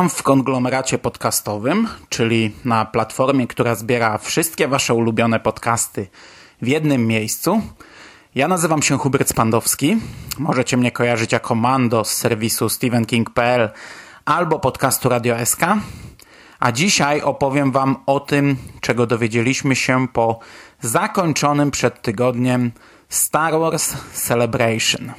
Witam 0.00 0.10
w 0.10 0.22
konglomeracie 0.22 0.98
podcastowym, 0.98 1.88
czyli 2.08 2.52
na 2.64 2.84
platformie, 2.84 3.46
która 3.46 3.74
zbiera 3.74 4.18
wszystkie 4.18 4.68
Wasze 4.68 4.94
ulubione 4.94 5.40
podcasty 5.40 6.08
w 6.62 6.68
jednym 6.68 7.06
miejscu. 7.06 7.62
Ja 8.34 8.48
nazywam 8.48 8.82
się 8.82 8.98
Hubert 8.98 9.28
Spandowski. 9.28 9.96
Możecie 10.38 10.76
mnie 10.76 10.92
kojarzyć 10.92 11.32
jako 11.32 11.54
Mando 11.54 12.04
z 12.04 12.12
serwisu 12.12 12.68
stevenking.pl 12.68 13.70
albo 14.24 14.58
podcastu 14.58 15.08
Radio 15.08 15.46
SK. 15.46 15.60
A 16.60 16.72
dzisiaj 16.72 17.20
opowiem 17.20 17.72
Wam 17.72 17.96
o 18.06 18.20
tym, 18.20 18.56
czego 18.80 19.06
dowiedzieliśmy 19.06 19.76
się 19.76 20.08
po 20.08 20.38
zakończonym 20.80 21.70
przed 21.70 22.02
tygodniem 22.02 22.72
Star 23.08 23.58
Wars 23.58 23.96
Celebration. 24.12 25.12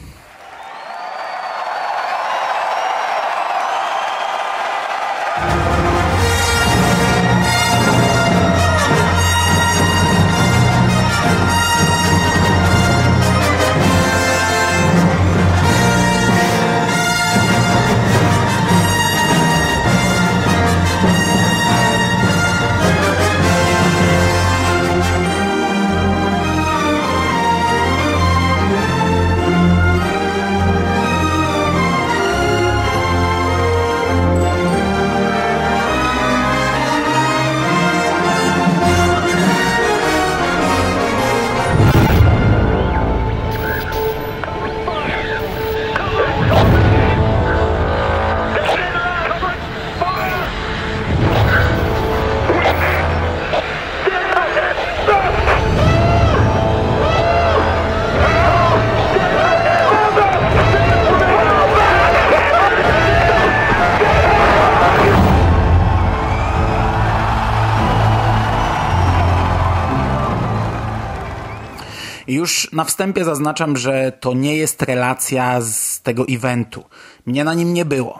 Już 72.51 72.71
na 72.71 72.83
wstępie 72.83 73.25
zaznaczam, 73.25 73.77
że 73.77 74.11
to 74.19 74.33
nie 74.33 74.57
jest 74.57 74.81
relacja 74.81 75.61
z 75.61 76.01
tego 76.01 76.25
eventu. 76.29 76.83
Mnie 77.25 77.43
na 77.43 77.53
nim 77.53 77.73
nie 77.73 77.85
było. 77.85 78.19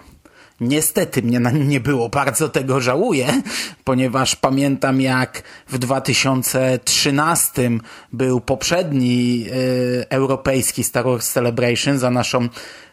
Niestety 0.62 1.22
mnie 1.22 1.40
na 1.40 1.52
nim 1.52 1.70
nie 1.70 1.80
było. 1.80 2.10
Bardzo 2.20 2.50
tego 2.50 2.82
żałuję, 2.82 3.42
ponieważ 3.84 4.36
pamiętam 4.36 5.02
jak 5.02 5.44
w 5.68 5.78
2013 5.78 7.72
był 8.14 8.42
poprzedni 8.42 9.46
y, 9.48 10.06
europejski 10.10 10.84
Star 10.84 11.06
Wars 11.06 11.32
Celebration 11.32 11.98
za 11.98 12.12
naszą 12.12 12.50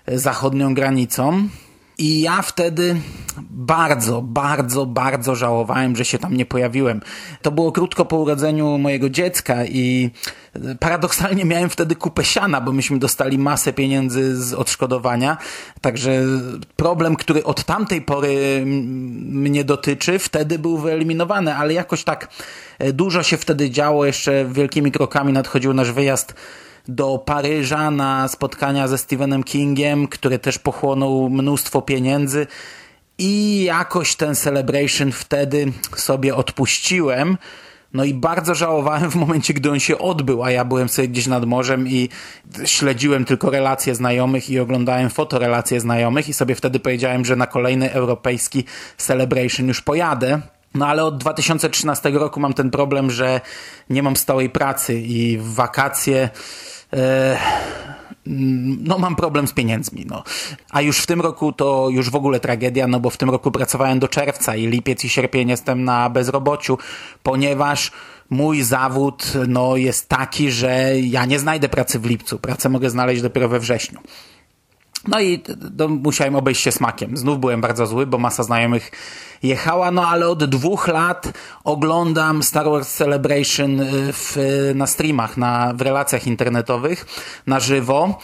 y, 0.09 0.19
zachodnią 0.19 0.75
granicą. 0.75 1.49
I 1.99 2.21
ja 2.21 2.43
wtedy 2.43 2.97
bardzo, 3.51 4.23
bardzo, 4.23 4.87
bardzo 4.87 5.35
żałowałem, 5.35 5.97
że 5.97 6.05
się 6.05 6.19
tam 6.19 6.37
nie 6.37 6.47
pojawiłem. 6.47 7.01
To 7.43 7.51
było 7.51 7.73
krótko 7.73 8.05
po 8.05 8.17
urodzeniu 8.17 8.79
mojego 8.79 9.11
dziecka 9.11 9.65
i 9.65 10.11
paradoksalnie 10.81 11.45
miałem 11.45 11.71
wtedy 11.71 11.97
kupę 11.97 12.25
siana, 12.25 12.61
bo 12.61 12.73
myśmy 12.73 12.99
dostali 12.99 13.39
masę 13.39 13.73
pieniędzy 13.73 14.37
z 14.37 14.55
odszkodowania. 14.55 15.37
Także 15.81 16.23
problem, 16.77 17.17
który 17.17 17.45
od 17.45 17.65
tamtej 17.65 18.03
pory 18.03 18.63
mnie 18.67 19.65
dotyczy, 19.65 20.19
wtedy 20.19 20.59
był 20.59 20.79
wyeliminowany, 20.79 21.55
ale 21.55 21.73
jakoś 21.73 22.05
tak 22.05 22.29
dużo 22.93 23.23
się 23.23 23.37
wtedy 23.37 23.71
działo. 23.71 24.05
Jeszcze 24.05 24.47
wielkimi 24.53 24.93
krokami 24.93 25.33
nadchodził 25.33 25.75
nasz 25.75 25.93
wyjazd 25.93 26.35
do 26.89 27.19
Paryża 27.19 27.91
na 27.91 28.29
spotkania 28.29 28.89
ze 28.89 28.99
Stephenem 28.99 29.45
Kingiem, 29.45 30.09
który 30.09 30.39
też 30.39 30.59
pochłonął 30.59 31.31
mnóstwo 31.31 31.83
pieniędzy 31.83 32.47
i 33.19 33.65
jakoś 33.65 34.17
ten 34.17 34.35
celebration 34.35 35.13
wtedy 35.13 35.73
sobie 35.97 36.35
odpuściłem. 36.35 37.39
No 37.93 38.05
i 38.05 38.15
bardzo 38.15 38.55
żałowałem 38.55 39.11
w 39.11 39.15
momencie, 39.15 39.55
gdy 39.55 39.71
on 39.71 39.81
się 39.81 39.99
odbył, 39.99 40.45
a 40.45 40.51
ja 40.51 40.65
byłem 40.65 40.89
sobie 40.89 41.09
gdzieś 41.09 41.27
nad 41.27 41.45
morzem 41.45 41.89
i 41.89 42.09
śledziłem 42.65 43.25
tylko 43.25 43.51
relacje 43.51 43.95
znajomych 43.95 44.51
i 44.51 44.59
oglądałem 44.59 45.11
fotorelacje 45.11 45.81
znajomych 45.81 46.29
i 46.29 46.33
sobie 46.33 46.55
wtedy 46.55 46.81
powiedziałem, 46.81 47.25
że 47.25 47.37
na 47.37 47.47
kolejny 47.47 47.93
europejski 47.93 48.65
celebration 48.97 49.69
już 49.69 49.83
pojadę. 49.83 50.41
No 50.75 50.87
ale 50.87 51.05
od 51.05 51.19
2013 51.19 52.11
roku 52.11 52.41
mam 52.41 52.55
ten 52.55 52.71
problem, 52.71 53.11
że 53.11 53.41
nie 53.91 54.03
mam 54.03 54.17
stałej 54.17 54.51
pracy 54.51 55.01
i 55.01 55.39
w 55.39 55.55
wakacje 55.55 56.31
no 58.27 58.99
mam 58.99 59.17
problem 59.17 59.49
z 59.49 59.53
pieniędzmi, 59.53 60.07
no. 60.07 60.23
A 60.71 60.81
już 60.81 60.99
w 60.99 61.07
tym 61.07 61.21
roku 61.21 61.53
to 61.53 61.89
już 61.91 62.11
w 62.11 62.15
ogóle 62.15 62.41
tragedia, 62.41 62.87
no 62.87 63.01
bo 63.01 63.11
w 63.11 63.17
tym 63.17 63.31
roku 63.31 63.51
pracowałem 63.51 63.99
do 63.99 64.09
czerwca 64.09 64.57
i 64.57 64.67
lipiec 64.67 65.05
i 65.05 65.09
sierpień 65.09 65.49
jestem 65.49 65.85
na 65.85 66.11
bezrobociu, 66.11 66.79
ponieważ 67.23 67.93
mój 68.31 68.63
zawód 68.63 69.33
no, 69.49 69.77
jest 69.77 70.09
taki, 70.09 70.51
że 70.51 71.01
ja 71.01 71.25
nie 71.25 71.39
znajdę 71.39 71.69
pracy 71.69 71.99
w 71.99 72.07
lipcu. 72.07 72.39
Pracę 72.39 72.69
mogę 72.69 72.91
znaleźć 72.91 73.23
dopiero 73.23 73.49
we 73.49 73.61
wrześniu. 73.61 73.99
No 75.09 75.21
i 75.21 75.39
to 75.79 75.89
musiałem 75.89 76.37
obejść 76.37 76.63
się 76.63 76.73
smakiem. 76.73 77.17
Znów 77.17 77.41
byłem 77.41 77.61
bardzo 77.61 77.87
zły, 77.87 78.07
bo 78.07 78.19
masa 78.19 78.43
znajomych 78.43 78.91
jechała, 79.43 79.91
no 79.91 80.09
ale 80.09 80.29
od 80.29 80.45
dwóch 80.45 80.89
lat 80.89 81.33
oglądam 81.65 82.43
Star 82.43 82.71
Wars 82.71 82.95
Celebration 82.95 83.81
w, 84.13 84.37
na 84.75 84.87
streamach, 84.87 85.37
na, 85.37 85.73
w 85.75 85.81
relacjach 85.81 86.27
internetowych, 86.27 87.07
na 87.47 87.61
żywo 87.61 88.19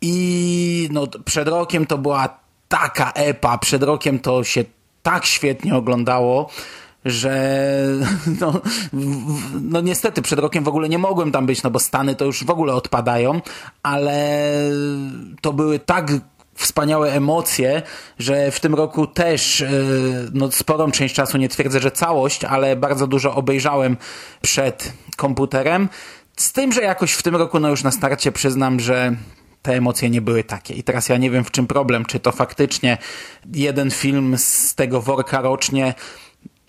i 0.00 0.88
no, 0.92 1.06
przed 1.24 1.48
rokiem 1.48 1.86
to 1.86 1.98
była 1.98 2.38
taka 2.68 3.12
epa, 3.12 3.58
przed 3.58 3.82
rokiem 3.82 4.18
to 4.18 4.44
się 4.44 4.64
tak 5.02 5.24
świetnie 5.24 5.76
oglądało, 5.76 6.50
że 7.04 7.64
no, 8.40 8.60
no 9.60 9.80
niestety 9.80 10.22
przed 10.22 10.38
rokiem 10.38 10.64
w 10.64 10.68
ogóle 10.68 10.88
nie 10.88 10.98
mogłem 10.98 11.32
tam 11.32 11.46
być, 11.46 11.62
no 11.62 11.70
bo 11.70 11.78
Stany 11.78 12.14
to 12.14 12.24
już 12.24 12.44
w 12.44 12.50
ogóle 12.50 12.74
odpadają, 12.74 13.40
ale 13.82 14.50
to 15.40 15.52
były 15.52 15.78
tak 15.78 16.12
wspaniałe 16.54 17.12
emocje, 17.12 17.82
że 18.18 18.50
w 18.50 18.60
tym 18.60 18.74
roku 18.74 19.06
też 19.06 19.60
e, 19.60 19.70
no, 20.32 20.52
sporą 20.52 20.90
część 20.90 21.14
czasu, 21.14 21.38
nie 21.38 21.48
twierdzę, 21.48 21.80
że 21.80 21.90
całość, 21.90 22.44
ale 22.44 22.76
bardzo 22.76 23.06
dużo 23.06 23.34
obejrzałem 23.34 23.96
przed 24.42 24.92
komputerem. 25.16 25.88
Z 26.36 26.52
tym, 26.52 26.72
że 26.72 26.82
jakoś 26.82 27.12
w 27.12 27.22
tym 27.22 27.36
roku, 27.36 27.60
no 27.60 27.68
już 27.68 27.82
na 27.82 27.90
starcie 27.90 28.32
przyznam, 28.32 28.80
że 28.80 29.16
te 29.62 29.74
emocje 29.74 30.10
nie 30.10 30.20
były 30.20 30.44
takie. 30.44 30.74
I 30.74 30.82
teraz 30.82 31.08
ja 31.08 31.16
nie 31.16 31.30
wiem, 31.30 31.44
w 31.44 31.50
czym 31.50 31.66
problem. 31.66 32.04
Czy 32.04 32.20
to 32.20 32.32
faktycznie 32.32 32.98
jeden 33.54 33.90
film 33.90 34.38
z 34.38 34.74
tego 34.74 35.00
worka 35.00 35.40
rocznie 35.40 35.94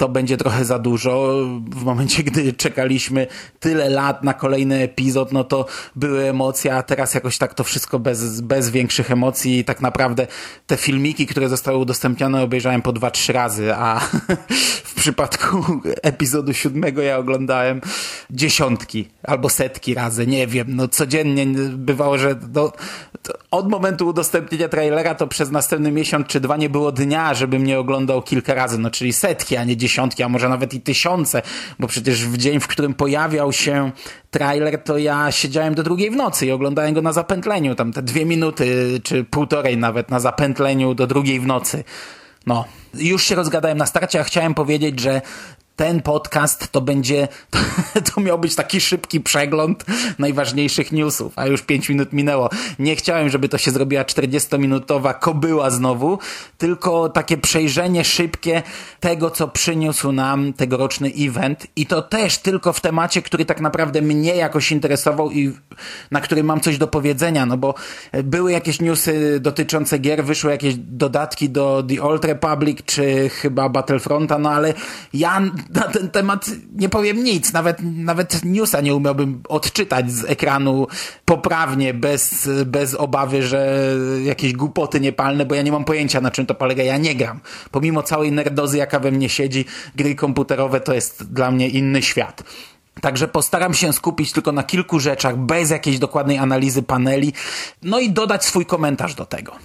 to 0.02 0.10
będzie 0.10 0.38
trochę 0.38 0.66
za 0.66 0.80
dużo. 0.80 1.34
W 1.70 1.84
momencie, 1.84 2.24
gdy 2.24 2.54
czekaliśmy 2.54 3.28
tyle 3.60 3.90
lat 3.90 4.24
na 4.24 4.34
kolejny 4.34 4.82
epizod, 4.82 5.32
no 5.32 5.44
to 5.44 5.66
były 5.96 6.30
emocje, 6.30 6.76
a 6.76 6.84
teraz 6.84 7.14
jakoś 7.14 7.38
tak 7.38 7.54
to 7.54 7.64
wszystko 7.64 8.00
bez, 8.00 8.42
bez 8.42 8.70
większych 8.70 9.12
emocji. 9.12 9.58
I 9.58 9.64
tak 9.64 9.82
naprawdę 9.82 10.28
te 10.68 10.78
filmiki, 10.78 11.28
które 11.28 11.50
zostały 11.50 11.78
udostępnione 11.78 12.44
obejrzałem 12.44 12.82
po 12.82 12.94
dwa, 12.94 13.12
trzy 13.12 13.34
razy, 13.34 13.76
a 13.76 14.00
w 14.90 14.94
przypadku 14.94 15.82
epizodu 16.02 16.54
siódmego 16.54 17.02
ja 17.02 17.18
oglądałem 17.18 17.82
dziesiątki 18.32 19.10
albo 19.24 19.50
setki 19.50 19.94
razy, 19.94 20.28
nie 20.28 20.48
wiem, 20.48 20.68
no 20.70 20.88
codziennie 20.88 21.46
bywało, 21.70 22.18
że 22.18 22.36
do, 22.36 22.74
od 23.52 23.70
momentu 23.70 24.08
udostępnienia 24.08 24.70
trailera 24.70 25.16
to 25.16 25.28
przez 25.28 25.52
następny 25.52 25.92
miesiąc 25.92 26.28
czy 26.28 26.40
dwa 26.40 26.58
nie 26.58 26.70
było 26.70 26.92
dnia, 26.92 27.34
żebym 27.34 27.64
nie 27.64 27.80
oglądał 27.80 28.22
kilka 28.22 28.54
razy, 28.54 28.78
no 28.78 28.92
czyli 28.92 29.14
setki, 29.14 29.58
a 29.58 29.64
nie 29.64 29.78
dziesiątki 29.78 29.91
dziesiątki, 29.92 30.24
a 30.24 30.30
może 30.30 30.50
nawet 30.50 30.74
i 30.74 30.82
tysiące, 30.82 31.42
bo 31.80 31.88
przecież 31.88 32.26
w 32.26 32.38
dzień, 32.38 32.60
w 32.60 32.68
którym 32.68 32.94
pojawiał 32.94 33.52
się 33.52 33.92
trailer, 34.32 34.84
to 34.84 34.98
ja 34.98 35.32
siedziałem 35.32 35.76
do 35.76 35.84
drugiej 35.84 36.12
w 36.12 36.16
nocy 36.16 36.46
i 36.46 36.52
oglądałem 36.52 36.94
go 36.94 37.02
na 37.02 37.14
zapętleniu, 37.14 37.76
tam 37.76 37.94
te 37.94 38.02
dwie 38.02 38.26
minuty, 38.26 39.00
czy 39.04 39.24
półtorej 39.24 39.78
nawet 39.78 40.10
na 40.10 40.20
zapętleniu 40.20 40.94
do 40.94 41.08
drugiej 41.08 41.40
w 41.40 41.46
nocy. 41.46 41.84
No, 42.48 42.66
już 42.94 43.24
się 43.24 43.36
rozgadałem 43.36 43.78
na 43.78 43.86
starcie, 43.86 44.20
a 44.20 44.24
chciałem 44.24 44.54
powiedzieć, 44.54 45.00
że 45.00 45.22
ten 45.82 46.02
podcast 46.02 46.72
to 46.72 46.82
będzie, 46.82 47.28
to 48.14 48.22
miał 48.22 48.40
być 48.40 48.56
taki 48.56 48.82
szybki 48.82 49.22
przegląd 49.22 49.86
najważniejszych 50.20 50.92
newsów, 50.92 51.34
a 51.36 51.48
już 51.48 51.62
5 51.62 51.90
minut 51.90 52.14
minęło. 52.14 52.50
Nie 52.80 52.96
chciałem, 52.96 53.30
żeby 53.30 53.50
to 53.50 53.58
się 53.58 53.72
zrobiła 53.72 54.04
40-minutowa 54.04 55.20
kobyła 55.20 55.70
znowu, 55.70 56.20
tylko 56.58 57.10
takie 57.10 57.38
przejrzenie 57.38 58.04
szybkie 58.04 58.64
tego, 59.00 59.32
co 59.32 59.48
przyniósł 59.48 60.12
nam 60.12 60.54
tegoroczny 60.54 61.12
event 61.20 61.68
i 61.76 61.86
to 61.86 62.02
też 62.02 62.38
tylko 62.38 62.74
w 62.74 62.82
temacie, 62.82 63.22
który 63.22 63.46
tak 63.46 63.62
naprawdę 63.62 64.02
mnie 64.02 64.36
jakoś 64.36 64.72
interesował 64.72 65.32
i 65.32 65.54
na 66.12 66.22
którym 66.22 66.46
mam 66.46 66.60
coś 66.60 66.78
do 66.78 66.88
powiedzenia, 66.88 67.46
no 67.46 67.58
bo 67.58 67.76
były 68.24 68.52
jakieś 68.52 68.82
newsy 68.82 69.40
dotyczące 69.40 70.00
gier, 70.00 70.26
wyszły 70.26 70.52
jakieś 70.52 70.76
dodatki 70.78 71.50
do 71.50 71.84
The 71.90 72.04
Old 72.04 72.26
Republic, 72.26 72.80
czy 72.86 73.30
chyba 73.30 73.70
Battlefronta, 73.70 74.38
no 74.38 74.52
ale 74.52 74.74
ja 75.14 75.42
na 75.74 75.82
ten 75.82 76.10
temat 76.10 76.46
nie 76.76 76.90
powiem 76.90 77.24
nic. 77.24 77.54
Nawet, 77.54 77.78
nawet 77.82 78.46
newsa 78.46 78.82
nie 78.82 78.96
umiałbym 78.96 79.44
odczytać 79.50 80.12
z 80.12 80.26
ekranu 80.26 80.88
poprawnie, 81.26 81.94
bez, 81.94 82.50
bez 82.66 82.96
obawy, 82.96 83.44
że 83.44 83.78
jakieś 84.24 84.54
głupoty 84.54 85.00
niepalne, 85.00 85.46
bo 85.46 85.56
ja 85.56 85.62
nie 85.62 85.72
mam 85.72 85.86
pojęcia 85.86 86.22
na 86.22 86.32
czym 86.32 86.46
to 86.46 86.56
polega. 86.56 86.84
Ja 86.84 86.98
nie 86.98 87.16
gram. 87.16 87.40
Pomimo 87.72 88.04
całej 88.04 88.32
nerdozy, 88.32 88.78
jaka 88.78 89.00
we 89.00 89.12
mnie 89.12 89.30
siedzi, 89.30 89.66
gry 89.96 90.16
komputerowe 90.16 90.82
to 90.82 90.94
jest 90.94 91.34
dla 91.34 91.52
mnie 91.52 91.68
inny 91.68 92.02
świat. 92.02 92.44
Także 93.02 93.28
postaram 93.28 93.74
się 93.74 93.94
skupić 93.94 94.32
tylko 94.32 94.52
na 94.52 94.64
kilku 94.64 95.00
rzeczach, 95.00 95.38
bez 95.38 95.70
jakiejś 95.70 96.00
dokładnej 96.00 96.38
analizy 96.38 96.84
paneli, 96.84 97.34
no 97.82 98.00
i 98.00 98.12
dodać 98.12 98.46
swój 98.46 98.66
komentarz 98.66 99.16
do 99.16 99.26
tego. 99.26 99.56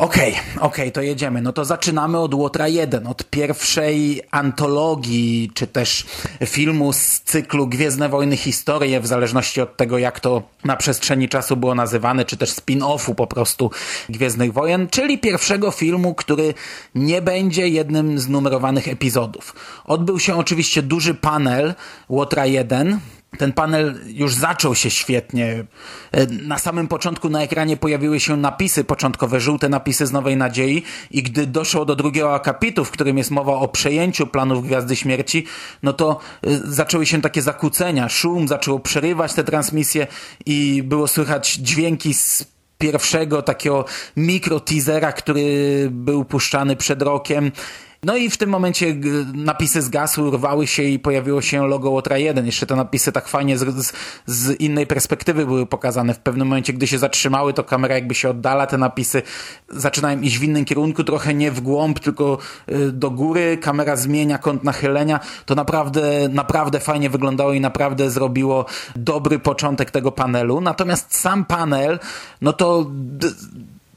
Okej, 0.00 0.30
okay, 0.32 0.42
okej, 0.54 0.84
okay, 0.84 0.90
to 0.90 1.02
jedziemy. 1.02 1.42
No 1.42 1.52
to 1.52 1.64
zaczynamy 1.64 2.18
od 2.18 2.34
Łotra 2.34 2.68
1, 2.68 3.06
od 3.06 3.24
pierwszej 3.30 4.22
antologii, 4.30 5.50
czy 5.54 5.66
też 5.66 6.06
filmu 6.46 6.92
z 6.92 7.20
cyklu 7.20 7.66
Gwiezdne 7.66 8.08
Wojny 8.08 8.36
Historie, 8.36 9.00
w 9.00 9.06
zależności 9.06 9.60
od 9.60 9.76
tego, 9.76 9.98
jak 9.98 10.20
to 10.20 10.42
na 10.64 10.76
przestrzeni 10.76 11.28
czasu 11.28 11.56
było 11.56 11.74
nazywane, 11.74 12.24
czy 12.24 12.36
też 12.36 12.50
spin-offu 12.50 13.14
po 13.14 13.26
prostu 13.26 13.70
Gwiezdnych 14.08 14.52
Wojen, 14.52 14.88
czyli 14.88 15.18
pierwszego 15.18 15.70
filmu, 15.70 16.14
który 16.14 16.54
nie 16.94 17.22
będzie 17.22 17.68
jednym 17.68 18.18
z 18.18 18.28
numerowanych 18.28 18.88
epizodów. 18.88 19.54
Odbył 19.84 20.18
się 20.18 20.38
oczywiście 20.38 20.82
duży 20.82 21.14
panel 21.14 21.74
Łotra 22.08 22.46
1, 22.46 23.00
ten 23.38 23.52
panel 23.52 24.00
już 24.06 24.34
zaczął 24.34 24.74
się 24.74 24.90
świetnie. 24.90 25.64
E, 26.12 26.26
na 26.26 26.58
samym 26.58 26.88
początku 26.88 27.28
na 27.28 27.42
ekranie 27.42 27.76
pojawiły 27.76 28.20
się 28.20 28.36
napisy 28.36 28.84
początkowe, 28.84 29.40
żółte 29.40 29.68
napisy 29.68 30.06
z 30.06 30.12
Nowej 30.12 30.36
Nadziei 30.36 30.82
i 31.10 31.22
gdy 31.22 31.46
doszło 31.46 31.84
do 31.84 31.96
drugiego 31.96 32.34
akapitu, 32.34 32.84
w 32.84 32.90
którym 32.90 33.18
jest 33.18 33.30
mowa 33.30 33.52
o 33.52 33.68
przejęciu 33.68 34.26
planów 34.26 34.66
Gwiazdy 34.66 34.96
Śmierci, 34.96 35.46
no 35.82 35.92
to 35.92 36.20
e, 36.42 36.58
zaczęły 36.64 37.06
się 37.06 37.22
takie 37.22 37.42
zakłócenia. 37.42 38.08
Szum 38.08 38.48
zaczął 38.48 38.80
przerywać 38.80 39.34
te 39.34 39.44
transmisje 39.44 40.06
i 40.46 40.82
było 40.82 41.08
słychać 41.08 41.52
dźwięki 41.54 42.14
z 42.14 42.44
pierwszego 42.78 43.42
takiego 43.42 43.84
mikro 44.16 44.60
teasera, 44.60 45.12
który 45.12 45.88
był 45.90 46.24
puszczany 46.24 46.76
przed 46.76 47.02
rokiem 47.02 47.52
no 48.02 48.16
i 48.16 48.30
w 48.30 48.36
tym 48.36 48.50
momencie 48.50 48.94
napisy 49.34 49.82
zgasły, 49.82 50.30
rwały 50.30 50.66
się 50.66 50.82
i 50.82 50.98
pojawiło 50.98 51.42
się 51.42 51.66
logo 51.66 51.90
Łotra 51.90 52.18
1. 52.18 52.46
Jeszcze 52.46 52.66
te 52.66 52.76
napisy 52.76 53.12
tak 53.12 53.28
fajnie 53.28 53.58
z, 53.58 53.92
z, 54.26 54.60
innej 54.60 54.86
perspektywy 54.86 55.46
były 55.46 55.66
pokazane. 55.66 56.14
W 56.14 56.18
pewnym 56.18 56.48
momencie, 56.48 56.72
gdy 56.72 56.86
się 56.86 56.98
zatrzymały, 56.98 57.52
to 57.52 57.64
kamera 57.64 57.94
jakby 57.94 58.14
się 58.14 58.30
oddala, 58.30 58.66
te 58.66 58.78
napisy 58.78 59.22
zaczynają 59.68 60.20
iść 60.20 60.38
w 60.38 60.42
innym 60.42 60.64
kierunku, 60.64 61.04
trochę 61.04 61.34
nie 61.34 61.50
w 61.50 61.60
głąb, 61.60 62.00
tylko 62.00 62.38
y, 62.68 62.92
do 62.92 63.10
góry. 63.10 63.58
Kamera 63.58 63.96
zmienia 63.96 64.38
kąt 64.38 64.64
nachylenia. 64.64 65.20
To 65.46 65.54
naprawdę, 65.54 66.28
naprawdę 66.28 66.80
fajnie 66.80 67.10
wyglądało 67.10 67.52
i 67.52 67.60
naprawdę 67.60 68.10
zrobiło 68.10 68.66
dobry 68.96 69.38
początek 69.38 69.90
tego 69.90 70.12
panelu. 70.12 70.60
Natomiast 70.60 71.16
sam 71.16 71.44
panel, 71.44 71.98
no 72.40 72.52
to 72.52 72.90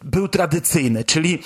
był 0.03 0.27
tradycyjny, 0.27 1.03
czyli 1.03 1.39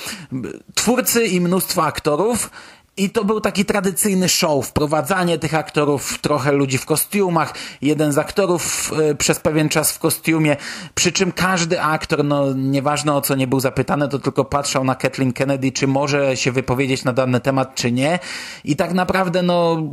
twórcy 0.75 1.25
i 1.25 1.41
mnóstwo 1.41 1.85
aktorów 1.85 2.49
i 2.97 3.09
to 3.09 3.25
był 3.25 3.41
taki 3.41 3.65
tradycyjny 3.65 4.29
show, 4.29 4.67
wprowadzanie 4.67 5.37
tych 5.37 5.53
aktorów, 5.53 6.19
trochę 6.21 6.51
ludzi 6.51 6.77
w 6.77 6.85
kostiumach, 6.85 7.53
jeden 7.81 8.13
z 8.13 8.17
aktorów 8.17 8.91
y, 9.11 9.15
przez 9.15 9.39
pewien 9.39 9.69
czas 9.69 9.91
w 9.91 9.99
kostiumie, 9.99 10.57
przy 10.95 11.11
czym 11.11 11.31
każdy 11.31 11.81
aktor, 11.81 12.25
no 12.25 12.53
nieważne 12.53 13.13
o 13.13 13.21
co 13.21 13.35
nie 13.35 13.47
był 13.47 13.59
zapytany, 13.59 14.07
to 14.07 14.19
tylko 14.19 14.45
patrzał 14.45 14.83
na 14.83 14.95
Kathleen 14.95 15.33
Kennedy, 15.33 15.71
czy 15.71 15.87
może 15.87 16.37
się 16.37 16.51
wypowiedzieć 16.51 17.03
na 17.03 17.13
dany 17.13 17.39
temat, 17.39 17.75
czy 17.75 17.91
nie. 17.91 18.19
I 18.63 18.75
tak 18.75 18.93
naprawdę, 18.93 19.41
no, 19.41 19.83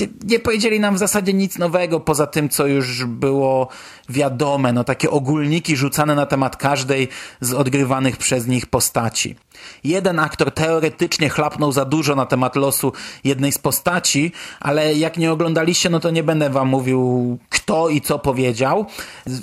nie, 0.00 0.08
nie 0.24 0.38
powiedzieli 0.38 0.80
nam 0.80 0.94
w 0.94 0.98
zasadzie 0.98 1.32
nic 1.32 1.58
nowego, 1.58 2.00
poza 2.00 2.26
tym, 2.26 2.48
co 2.48 2.66
już 2.66 3.04
było 3.04 3.68
wiadome, 4.08 4.72
no 4.72 4.84
takie 4.84 5.10
ogólniki 5.10 5.76
rzucane 5.76 6.14
na 6.14 6.26
temat 6.26 6.56
każdej 6.56 7.08
z 7.40 7.54
odgrywanych 7.54 8.16
przez 8.16 8.46
nich 8.46 8.66
postaci. 8.66 9.36
Jeden 9.84 10.18
aktor 10.18 10.50
teoretycznie 10.50 11.28
chlapnął 11.28 11.72
za 11.72 11.84
dużo 11.84 12.14
na 12.14 12.26
temat 12.26 12.56
losu 12.56 12.92
jednej 13.24 13.52
z 13.52 13.58
postaci, 13.58 14.32
ale 14.60 14.94
jak 14.94 15.16
nie 15.16 15.32
oglądaliście, 15.32 15.90
no 15.90 16.00
to 16.00 16.10
nie 16.10 16.22
będę 16.22 16.50
wam 16.50 16.68
mówił 16.68 17.38
kto 17.48 17.88
i 17.88 18.00
co 18.00 18.18
powiedział. 18.18 18.86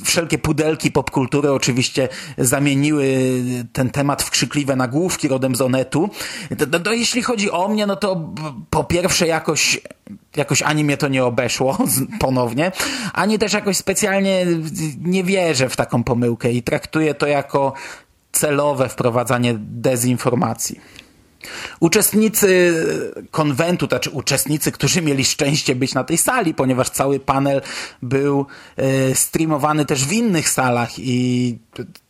Wszelkie 0.03 0.37
pudelki 0.37 0.91
popkultury 0.91 1.51
oczywiście 1.51 2.09
zamieniły 2.37 3.05
ten 3.73 3.89
temat 3.89 4.23
w 4.23 4.29
krzykliwe 4.29 4.75
nagłówki 4.75 5.27
rodem 5.27 5.55
z 5.55 5.61
Onetu. 5.61 6.09
To, 6.57 6.67
to, 6.67 6.79
to 6.79 6.93
jeśli 6.93 7.23
chodzi 7.23 7.51
o 7.51 7.67
mnie, 7.67 7.85
no 7.85 7.95
to 7.95 8.29
po 8.69 8.83
pierwsze 8.83 9.27
jakoś 9.27 9.81
jakoś 10.35 10.61
ani 10.61 10.83
mnie 10.83 10.97
to 10.97 11.07
nie 11.07 11.25
obeszło 11.25 11.77
ponownie, 12.19 12.71
ani 13.13 13.39
też 13.39 13.53
jakoś 13.53 13.77
specjalnie 13.77 14.45
nie 15.01 15.23
wierzę 15.23 15.69
w 15.69 15.75
taką 15.75 16.03
pomyłkę 16.03 16.51
i 16.51 16.63
traktuję 16.63 17.13
to 17.13 17.27
jako 17.27 17.73
celowe 18.35 18.89
wprowadzanie 18.89 19.55
dezinformacji. 19.59 20.79
Uczestnicy 21.79 22.73
konwentu, 23.31 23.87
to 23.87 23.95
znaczy 23.95 24.09
uczestnicy, 24.09 24.71
którzy 24.71 25.01
mieli 25.01 25.25
szczęście 25.25 25.75
być 25.75 25.93
na 25.93 26.03
tej 26.03 26.17
sali, 26.17 26.53
ponieważ 26.53 26.89
cały 26.89 27.19
panel 27.19 27.61
był 28.01 28.45
e, 28.77 29.15
streamowany 29.15 29.85
też 29.85 30.05
w 30.05 30.11
innych 30.11 30.49
salach 30.49 30.89
i 30.99 31.57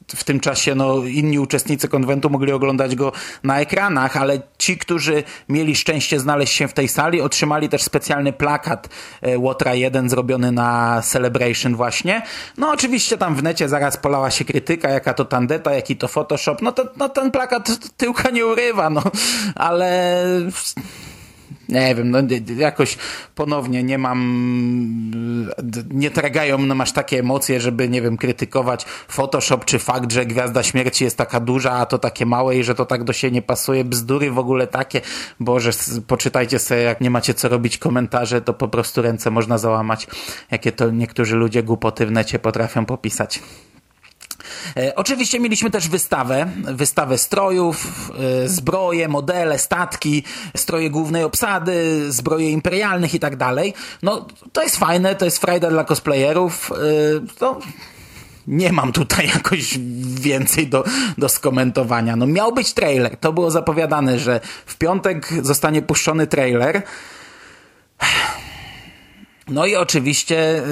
w 0.08 0.24
tym 0.24 0.40
czasie 0.40 0.76
no, 0.76 0.98
inni 0.98 1.40
uczestnicy 1.40 1.88
konwentu 1.88 2.30
mogli 2.30 2.52
oglądać 2.52 2.96
go 2.96 3.12
na 3.44 3.60
ekranach, 3.60 4.18
ale 4.18 4.40
ci, 4.58 4.78
którzy 4.78 5.24
mieli 5.50 5.76
szczęście 5.76 6.20
znaleźć 6.20 6.54
się 6.54 6.68
w 6.68 6.74
tej 6.74 6.88
sali, 6.88 7.22
otrzymali 7.22 7.70
też 7.70 7.84
specjalny 7.84 8.34
plakat 8.34 8.90
e, 9.22 9.40
Łotra 9.40 9.76
1 9.76 10.10
zrobiony 10.10 10.52
na 10.52 11.02
Celebration 11.06 11.76
właśnie. 11.76 12.22
No 12.58 12.72
oczywiście 12.72 13.18
tam 13.18 13.36
w 13.36 13.44
necie 13.44 13.70
zaraz 13.70 13.98
polała 13.98 14.32
się 14.32 14.46
krytyka, 14.46 14.90
jaka 14.90 15.14
to 15.14 15.26
tandeta, 15.26 15.74
jaki 15.74 15.98
to 15.98 16.08
Photoshop. 16.08 16.62
No 16.62 16.72
to 16.72 16.86
no, 16.98 17.10
ten 17.10 17.32
plakat 17.32 17.70
tyłka 17.98 18.30
nie 18.30 18.46
urywa, 18.46 18.90
no 18.90 19.04
ale 19.56 20.24
nie 21.70 21.96
wiem, 21.96 22.12
no, 22.12 22.20
jakoś 22.58 22.98
ponownie 23.36 23.84
nie 23.84 23.98
mam, 23.98 24.20
nie 25.90 26.12
tragają 26.12 26.58
mną 26.58 26.82
aż 26.82 26.92
takie 26.92 27.20
emocje, 27.20 27.62
żeby, 27.62 27.90
nie 27.90 28.02
wiem, 28.02 28.18
krytykować 28.18 28.86
Photoshop, 29.08 29.66
czy 29.66 29.80
fakt, 29.80 30.12
że 30.12 30.26
Gwiazda 30.26 30.64
Śmierci 30.64 31.04
jest 31.04 31.18
taka 31.18 31.40
duża, 31.40 31.72
a 31.72 31.86
to 31.86 31.98
takie 31.98 32.26
małe 32.26 32.58
i 32.58 32.64
że 32.64 32.76
to 32.76 32.86
tak 32.86 33.04
do 33.04 33.14
siebie 33.14 33.32
nie 33.32 33.42
pasuje, 33.42 33.84
bzdury 33.84 34.32
w 34.32 34.40
ogóle 34.40 34.68
takie, 34.68 35.02
boże, 35.40 35.72
poczytajcie 36.08 36.60
sobie, 36.60 36.82
jak 36.82 37.02
nie 37.02 37.10
macie 37.10 37.34
co 37.34 37.50
robić 37.50 37.78
komentarze, 37.78 38.42
to 38.42 38.54
po 38.54 38.68
prostu 38.68 39.02
ręce 39.02 39.32
można 39.32 39.58
załamać, 39.58 40.08
jakie 40.52 40.72
to 40.72 40.92
niektórzy 40.92 41.36
ludzie 41.36 41.64
głupoty 41.64 42.06
w 42.06 42.12
necie 42.12 42.40
potrafią 42.40 42.86
popisać. 42.86 43.40
E, 44.78 44.96
oczywiście 44.96 45.40
mieliśmy 45.40 45.72
też 45.72 45.90
wystawę, 45.90 46.48
wystawę 46.64 47.18
strojów, 47.18 48.12
e, 48.44 48.48
zbroje, 48.48 49.08
modele, 49.08 49.60
statki, 49.60 50.24
stroje 50.58 50.90
głównej 50.90 51.24
obsady, 51.24 52.06
zbroje 52.12 52.52
imperialnych 52.52 53.14
i 53.14 53.20
tak 53.20 53.36
dalej. 53.36 53.74
No, 54.04 54.28
to 54.52 54.64
jest 54.64 54.78
fajne, 54.78 55.16
to 55.16 55.26
jest 55.26 55.38
frajda 55.38 55.70
dla 55.70 55.84
cosplayerów. 55.84 56.72
E, 56.72 56.76
to 57.38 57.60
nie 58.48 58.72
mam 58.72 58.92
tutaj 58.92 59.28
jakoś 59.36 59.80
więcej 60.04 60.68
do, 60.68 60.84
do 61.18 61.30
skomentowania. 61.30 62.16
No 62.16 62.28
miał 62.28 62.54
być 62.54 62.74
trailer. 62.74 63.18
To 63.18 63.34
było 63.34 63.52
zapowiadane, 63.52 64.20
że 64.20 64.40
w 64.66 64.78
piątek 64.78 65.30
zostanie 65.42 65.82
puszczony 65.82 66.28
trailer. 66.28 66.84
No 69.48 69.66
i 69.66 69.76
oczywiście 69.76 70.58
y, 70.58 70.64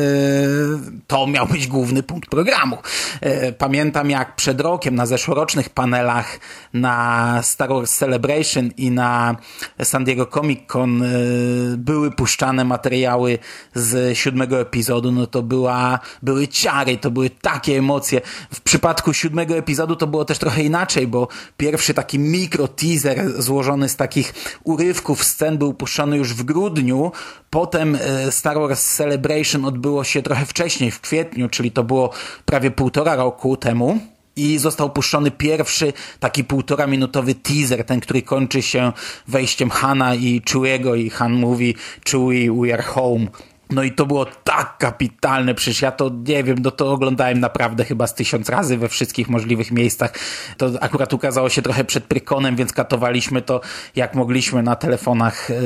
to 1.07 1.27
miał 1.27 1.47
być 1.47 1.67
główny 1.67 2.03
punkt 2.03 2.29
programu. 2.29 2.77
Y, 3.25 3.53
pamiętam 3.57 4.09
jak 4.09 4.35
przed 4.35 4.61
rokiem 4.61 4.95
na 4.95 5.05
zeszłorocznych 5.05 5.69
panelach 5.69 6.39
na 6.73 7.39
Star 7.43 7.69
Wars 7.69 7.97
Celebration 7.97 8.69
i 8.77 8.91
na 8.91 9.35
San 9.83 10.03
Diego 10.03 10.25
Comic 10.25 10.59
Con 10.67 11.01
y, 11.01 11.77
były 11.77 12.11
puszczane 12.11 12.65
materiały 12.65 13.39
z 13.75 14.17
siódmego 14.17 14.59
epizodu, 14.59 15.11
no 15.11 15.27
to 15.27 15.41
była, 15.41 15.99
były 16.23 16.47
ciary, 16.47 16.97
to 16.97 17.11
były 17.11 17.29
takie 17.29 17.77
emocje. 17.77 18.21
W 18.53 18.61
przypadku 18.61 19.13
siódmego 19.13 19.57
epizodu 19.57 19.95
to 19.95 20.07
było 20.07 20.25
też 20.25 20.37
trochę 20.37 20.63
inaczej, 20.63 21.07
bo 21.07 21.27
pierwszy 21.57 21.93
taki 21.93 22.19
mikro 22.19 22.67
teaser 22.67 23.41
złożony 23.41 23.89
z 23.89 23.95
takich 23.95 24.33
urywków 24.63 25.23
scen 25.23 25.57
był 25.57 25.73
puszczony 25.73 26.17
już 26.17 26.33
w 26.33 26.43
grudniu, 26.43 27.11
potem 27.49 27.97
Star 28.29 28.62
Wars 28.67 28.95
Celebration 28.95 29.65
odbyło 29.65 30.03
się 30.03 30.21
trochę 30.21 30.45
wcześniej, 30.45 30.91
w 30.91 31.01
kwietniu, 31.01 31.49
czyli 31.49 31.71
to 31.71 31.83
było 31.83 32.09
prawie 32.45 32.71
półtora 32.71 33.15
roku 33.15 33.57
temu. 33.57 33.99
I 34.35 34.57
został 34.57 34.89
puszczony 34.89 35.31
pierwszy 35.31 35.93
taki 36.19 36.43
półtora 36.43 36.87
minutowy 36.87 37.35
teaser, 37.35 37.85
ten, 37.85 37.99
który 37.99 38.21
kończy 38.21 38.61
się 38.61 38.91
wejściem 39.27 39.69
Hana 39.69 40.15
i 40.15 40.41
Chewiego 40.51 40.95
i 40.95 41.09
Han 41.09 41.33
mówi 41.33 41.75
Chewie, 42.09 42.51
we 42.51 42.73
are 42.73 42.83
home. 42.83 43.27
No 43.69 43.83
i 43.83 43.91
to 43.91 44.05
było 44.05 44.25
tak 44.25 44.77
kapitalne, 44.77 45.55
przecież 45.55 45.81
ja 45.81 45.91
to, 45.91 46.11
nie 46.27 46.43
wiem, 46.43 46.57
no 46.61 46.71
to 46.71 46.91
oglądałem 46.91 47.39
naprawdę 47.39 47.85
chyba 47.85 48.07
z 48.07 48.15
tysiąc 48.15 48.49
razy 48.49 48.77
we 48.77 48.89
wszystkich 48.89 49.29
możliwych 49.29 49.71
miejscach. 49.71 50.13
To 50.57 50.71
akurat 50.81 51.13
ukazało 51.13 51.49
się 51.49 51.61
trochę 51.61 51.83
przed 51.83 52.03
Prykonem, 52.03 52.55
więc 52.55 52.73
katowaliśmy 52.73 53.41
to 53.41 53.61
jak 53.95 54.15
mogliśmy 54.15 54.63
na 54.63 54.75
telefonach 54.75 55.49
yy, 55.49 55.57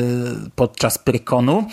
podczas 0.55 0.97
Prykonu. 0.97 1.67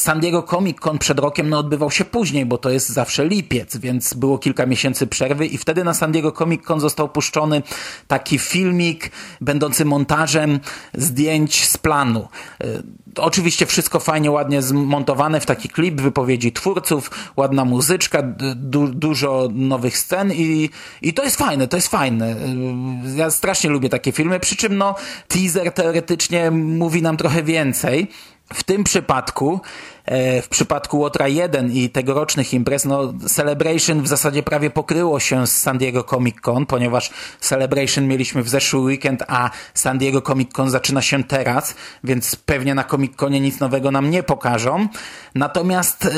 San 0.00 0.20
Diego 0.20 0.42
Comic 0.42 0.80
Con 0.80 0.98
przed 0.98 1.18
rokiem 1.18 1.48
no, 1.48 1.58
odbywał 1.58 1.90
się 1.90 2.04
później, 2.04 2.46
bo 2.46 2.58
to 2.58 2.70
jest 2.70 2.88
zawsze 2.88 3.26
lipiec, 3.26 3.76
więc 3.76 4.14
było 4.14 4.38
kilka 4.38 4.66
miesięcy 4.66 5.06
przerwy 5.06 5.46
i 5.46 5.58
wtedy 5.58 5.84
na 5.84 5.94
San 5.94 6.12
Diego 6.12 6.32
Comic 6.32 6.64
Con 6.64 6.80
został 6.80 7.08
puszczony 7.08 7.62
taki 8.08 8.38
filmik 8.38 9.10
będący 9.40 9.84
montażem 9.84 10.60
zdjęć 10.94 11.68
z 11.68 11.76
planu. 11.76 12.28
Y, 12.64 12.82
oczywiście 13.16 13.66
wszystko 13.66 14.00
fajnie, 14.00 14.30
ładnie 14.30 14.62
zmontowane 14.62 15.40
w 15.40 15.46
taki 15.46 15.68
klip, 15.68 16.00
wypowiedzi 16.00 16.52
twórców, 16.52 17.10
ładna 17.36 17.64
muzyczka, 17.64 18.22
du 18.56 18.88
dużo 18.88 19.48
nowych 19.52 19.98
scen 19.98 20.32
i, 20.32 20.70
i 21.02 21.14
to 21.14 21.24
jest 21.24 21.36
fajne, 21.36 21.68
to 21.68 21.76
jest 21.76 21.88
fajne. 21.88 22.36
Y, 22.36 23.16
ja 23.16 23.30
strasznie 23.30 23.70
lubię 23.70 23.88
takie 23.88 24.12
filmy, 24.12 24.40
przy 24.40 24.56
czym 24.56 24.78
no 24.78 24.94
teaser 25.28 25.72
teoretycznie 25.72 26.50
mówi 26.50 27.02
nam 27.02 27.16
trochę 27.16 27.42
więcej. 27.42 28.08
W 28.54 28.64
tym 28.64 28.84
przypadku, 28.84 29.60
e, 30.04 30.42
w 30.42 30.48
przypadku 30.48 30.98
Łotra 30.98 31.28
1 31.28 31.72
i 31.72 31.90
tegorocznych 31.90 32.54
imprez, 32.54 32.84
no 32.84 33.12
Celebration 33.28 34.02
w 34.02 34.08
zasadzie 34.08 34.42
prawie 34.42 34.70
pokryło 34.70 35.20
się 35.20 35.46
z 35.46 35.56
San 35.60 35.78
Diego 35.78 36.04
Comic 36.04 36.40
Con, 36.40 36.66
ponieważ 36.66 37.10
Celebration 37.40 38.08
mieliśmy 38.08 38.42
w 38.42 38.48
zeszły 38.48 38.80
weekend, 38.80 39.22
a 39.28 39.50
San 39.74 39.98
Diego 39.98 40.22
Comic 40.22 40.52
Con 40.52 40.70
zaczyna 40.70 41.02
się 41.02 41.24
teraz, 41.24 41.74
więc 42.04 42.36
pewnie 42.36 42.74
na 42.74 42.84
Comic 42.84 43.16
Conie 43.16 43.40
nic 43.40 43.60
nowego 43.60 43.90
nam 43.90 44.10
nie 44.10 44.22
pokażą. 44.22 44.88
Natomiast 45.34 46.04
yy, 46.04 46.10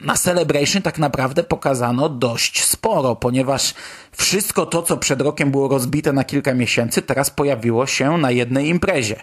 na 0.00 0.14
Celebration 0.14 0.82
tak 0.82 0.98
naprawdę 0.98 1.42
pokazano 1.42 2.08
dość 2.08 2.64
sporo, 2.64 3.16
ponieważ 3.16 3.74
wszystko 4.12 4.66
to, 4.66 4.82
co 4.82 4.96
przed 4.96 5.20
rokiem 5.20 5.50
było 5.50 5.68
rozbite 5.68 6.12
na 6.12 6.24
kilka 6.24 6.54
miesięcy, 6.54 7.02
teraz 7.02 7.30
pojawiło 7.30 7.86
się 7.86 8.18
na 8.18 8.30
jednej 8.30 8.68
imprezie. 8.68 9.16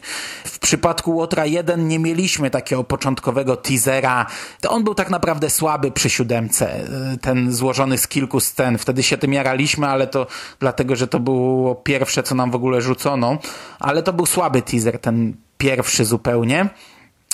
W 0.45 0.59
przypadku 0.59 1.15
Łotra 1.15 1.45
1 1.45 1.87
nie 1.87 1.99
mieliśmy 1.99 2.49
takiego 2.49 2.83
początkowego 2.83 3.57
teasera. 3.57 4.25
On 4.69 4.83
był 4.83 4.95
tak 4.95 5.09
naprawdę 5.09 5.49
słaby 5.49 5.91
przy 5.91 6.09
siódemce, 6.09 6.79
ten 7.21 7.53
złożony 7.53 7.97
z 7.97 8.07
kilku 8.07 8.39
scen. 8.39 8.77
Wtedy 8.77 9.03
się 9.03 9.17
tym 9.17 9.33
jaraliśmy, 9.33 9.87
ale 9.87 10.07
to 10.07 10.27
dlatego, 10.59 10.95
że 10.95 11.07
to 11.07 11.19
było 11.19 11.75
pierwsze, 11.75 12.23
co 12.23 12.35
nam 12.35 12.51
w 12.51 12.55
ogóle 12.55 12.81
rzucono. 12.81 13.37
Ale 13.79 14.03
to 14.03 14.13
był 14.13 14.25
słaby 14.25 14.61
teaser, 14.61 14.99
ten 14.99 15.35
pierwszy 15.57 16.05
zupełnie. 16.05 16.69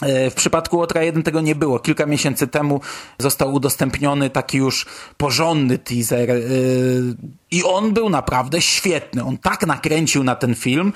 E, 0.01 0.29
w 0.29 0.33
przypadku 0.33 0.77
Łotra 0.77 1.03
1 1.03 1.23
tego 1.23 1.41
nie 1.41 1.55
było. 1.55 1.79
Kilka 1.79 2.05
miesięcy 2.05 2.47
temu 2.47 2.81
został 3.19 3.53
udostępniony 3.53 4.29
taki 4.29 4.57
już 4.57 4.85
porządny 5.17 5.77
teaser 5.77 6.31
e, 6.31 6.35
i 7.51 7.63
on 7.63 7.93
był 7.93 8.09
naprawdę 8.09 8.61
świetny. 8.61 9.23
On 9.23 9.37
tak 9.37 9.67
nakręcił 9.67 10.23
na 10.23 10.35
ten 10.35 10.55
film, 10.55 10.93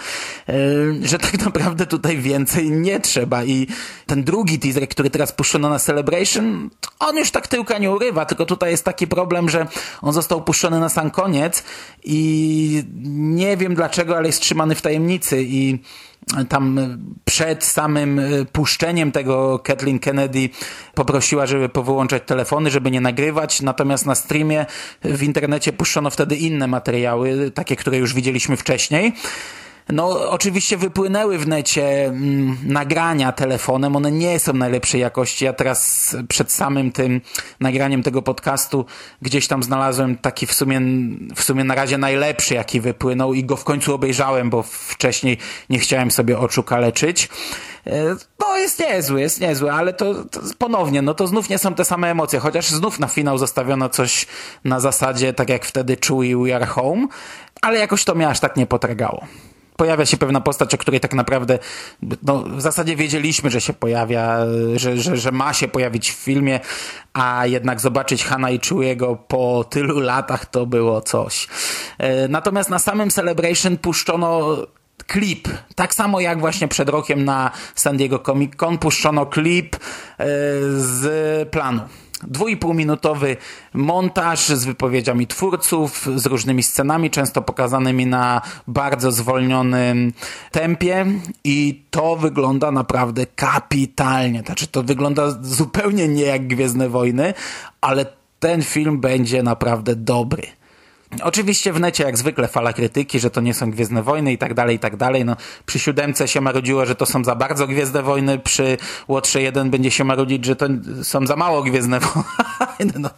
e, 0.49 0.53
że 1.01 1.19
tak 1.19 1.45
naprawdę 1.45 1.85
tutaj 1.85 2.17
więcej 2.17 2.71
nie 2.71 2.99
trzeba. 2.99 3.43
I 3.43 3.67
ten 4.05 4.23
drugi 4.23 4.59
teaser, 4.59 4.87
który 4.87 5.09
teraz 5.09 5.31
puszczono 5.31 5.69
na 5.69 5.79
Celebration, 5.79 6.69
on 6.99 7.17
już 7.17 7.31
tak 7.31 7.47
tyłka 7.47 7.77
nie 7.77 7.91
urywa, 7.91 8.25
tylko 8.25 8.45
tutaj 8.45 8.71
jest 8.71 8.83
taki 8.83 9.07
problem, 9.07 9.49
że 9.49 9.67
on 10.01 10.13
został 10.13 10.43
puszczony 10.43 10.79
na 10.79 10.89
sam 10.89 11.11
koniec 11.11 11.63
i 12.03 12.83
nie 13.13 13.57
wiem 13.57 13.75
dlaczego, 13.75 14.17
ale 14.17 14.27
jest 14.27 14.41
trzymany 14.41 14.75
w 14.75 14.81
tajemnicy 14.81 15.43
i 15.43 15.79
tam 16.49 16.79
przed 17.25 17.63
samym 17.63 18.19
e, 18.19 18.23
puszczeniem 18.51 19.11
tego 19.11 19.59
Kathleen 19.59 19.99
Kennedy 19.99 20.49
poprosiła, 20.93 21.45
żeby 21.45 21.69
powyłączać 21.69 22.23
telefony, 22.25 22.71
żeby 22.71 22.91
nie 22.91 23.01
nagrywać, 23.01 23.61
natomiast 23.61 24.05
na 24.05 24.15
streamie 24.15 24.65
w 25.03 25.23
internecie 25.23 25.73
puszczono 25.73 26.09
wtedy 26.09 26.35
inne 26.35 26.67
materiały, 26.67 27.51
takie, 27.51 27.75
które 27.75 27.97
już 27.97 28.13
widzieliśmy 28.13 28.57
wcześniej. 28.57 29.13
No, 29.89 30.29
oczywiście 30.29 30.77
wypłynęły 30.77 31.37
w 31.37 31.47
necie 31.47 32.05
mm, 32.05 32.57
nagrania 32.63 33.31
telefonem, 33.31 33.95
one 33.95 34.11
nie 34.11 34.39
są 34.39 34.53
najlepszej 34.53 35.01
jakości. 35.01 35.45
Ja 35.45 35.53
teraz 35.53 36.15
przed 36.29 36.51
samym 36.51 36.91
tym 36.91 37.21
nagraniem 37.59 38.03
tego 38.03 38.21
podcastu 38.21 38.85
gdzieś 39.21 39.47
tam 39.47 39.63
znalazłem 39.63 40.17
taki 40.17 40.45
w 40.45 40.53
sumie, 40.53 40.81
w 41.35 41.43
sumie 41.43 41.63
na 41.63 41.75
razie 41.75 41.97
najlepszy, 41.97 42.53
jaki 42.53 42.81
wypłynął 42.81 43.33
i 43.33 43.43
go 43.43 43.57
w 43.57 43.63
końcu 43.63 43.93
obejrzałem, 43.93 44.49
bo 44.49 44.63
wcześniej 44.63 45.37
nie 45.69 45.79
chciałem 45.79 46.11
sobie 46.11 46.39
oczu 46.39 46.63
kaleczyć. 46.63 47.29
E, 47.87 48.15
no 48.39 48.57
jest 48.57 48.79
niezły, 48.79 49.21
jest 49.21 49.41
niezły, 49.41 49.71
ale 49.71 49.93
to, 49.93 50.13
to, 50.25 50.41
ponownie, 50.57 51.01
no 51.01 51.13
to 51.13 51.27
znów 51.27 51.49
nie 51.49 51.57
są 51.57 51.73
te 51.73 51.85
same 51.85 52.11
emocje, 52.11 52.39
chociaż 52.39 52.69
znów 52.69 52.99
na 52.99 53.07
finał 53.07 53.37
zostawiono 53.37 53.89
coś 53.89 54.27
na 54.63 54.79
zasadzie, 54.79 55.33
tak 55.33 55.49
jak 55.49 55.65
wtedy 55.65 55.97
Chewie 56.07 56.37
We 56.37 56.55
Are 56.55 56.65
Home, 56.65 57.07
ale 57.61 57.79
jakoś 57.79 58.05
to 58.05 58.15
mnie 58.15 58.29
aż 58.29 58.39
tak 58.39 58.55
nie 58.55 58.65
potragało 58.65 59.27
pojawia 59.75 60.05
się 60.05 60.17
pewna 60.17 60.41
postać, 60.41 60.73
o 60.73 60.77
której 60.77 60.99
tak 60.99 61.13
naprawdę 61.13 61.59
no, 62.23 62.43
w 62.43 62.61
zasadzie 62.61 62.95
wiedzieliśmy, 62.95 63.49
że 63.49 63.61
się 63.61 63.73
pojawia, 63.73 64.39
że, 64.75 64.97
że, 64.97 65.17
że 65.17 65.31
ma 65.31 65.53
się 65.53 65.67
pojawić 65.67 66.11
w 66.11 66.15
filmie, 66.15 66.59
a 67.13 67.45
jednak 67.45 67.81
zobaczyć 67.81 68.25
Hanna 68.25 68.49
i 68.49 68.59
Chewiego 68.59 69.15
po 69.27 69.63
tylu 69.69 69.99
latach 69.99 70.45
to 70.45 70.65
było 70.65 71.01
coś. 71.01 71.47
E, 71.97 72.27
natomiast 72.27 72.69
na 72.69 72.79
samym 72.79 73.09
Celebration 73.09 73.77
puszczono 73.77 74.57
klip. 75.07 75.47
Tak 75.75 75.93
samo 75.93 76.19
jak 76.19 76.39
właśnie 76.39 76.67
przed 76.67 76.89
rokiem 76.89 77.25
na 77.25 77.51
San 77.75 77.97
Diego 77.97 78.19
Comic 78.19 78.55
Con 78.55 78.77
puszczono 78.77 79.25
klip 79.25 79.75
e, 79.75 79.79
z 80.77 81.49
planu. 81.49 81.81
Dwójpółminutowy 82.23 83.37
montaż 83.73 84.47
z 84.47 84.65
wypowiedziami 84.65 85.27
twórców, 85.27 86.07
z 86.15 86.25
różnymi 86.25 86.63
scenami, 86.63 87.11
często 87.11 87.41
pokazanymi 87.41 88.05
na 88.05 88.41
bardzo 88.67 89.11
zwolnionym 89.11 90.13
tempie 90.51 91.05
i 91.43 91.83
to 91.91 92.15
wygląda 92.15 92.71
naprawdę 92.71 93.25
kapitalnie. 93.25 94.43
Znaczy 94.45 94.67
to 94.67 94.83
wygląda 94.83 95.37
zupełnie 95.41 96.07
nie 96.07 96.23
jak 96.23 96.47
Gwiezdne 96.47 96.89
Wojny, 96.89 97.33
ale 97.81 98.05
ten 98.39 98.63
film 98.63 98.99
będzie 98.99 99.43
naprawdę 99.43 99.95
dobry. 99.95 100.43
Oczywiście 101.23 101.73
w 101.73 101.79
necie 101.79 102.03
jak 102.03 102.17
zwykle 102.17 102.47
fala 102.47 102.73
krytyki, 102.73 103.19
że 103.19 103.29
to 103.29 103.41
nie 103.41 103.53
są 103.53 103.71
Gwiezdne 103.71 104.03
Wojny 104.03 104.33
i 104.33 104.37
tak 104.37 104.53
dalej, 104.53 104.75
i 104.75 104.79
tak 104.79 104.97
dalej. 104.97 105.25
No, 105.25 105.35
przy 105.65 105.79
siódemce 105.79 106.27
się 106.27 106.41
marudziło, 106.41 106.85
że 106.85 106.95
to 106.95 107.05
są 107.05 107.23
za 107.23 107.35
bardzo 107.35 107.67
Gwiezdne 107.67 108.03
Wojny, 108.03 108.39
przy 108.39 108.77
Łotrze 109.07 109.41
1 109.41 109.69
będzie 109.69 109.91
się 109.91 110.03
marudzić, 110.03 110.45
że 110.45 110.55
to 110.55 110.67
są 111.03 111.27
za 111.27 111.35
mało 111.35 111.63
Gwiezdne 111.63 111.99
Wojny. 112.79 112.93
No, 112.99 113.09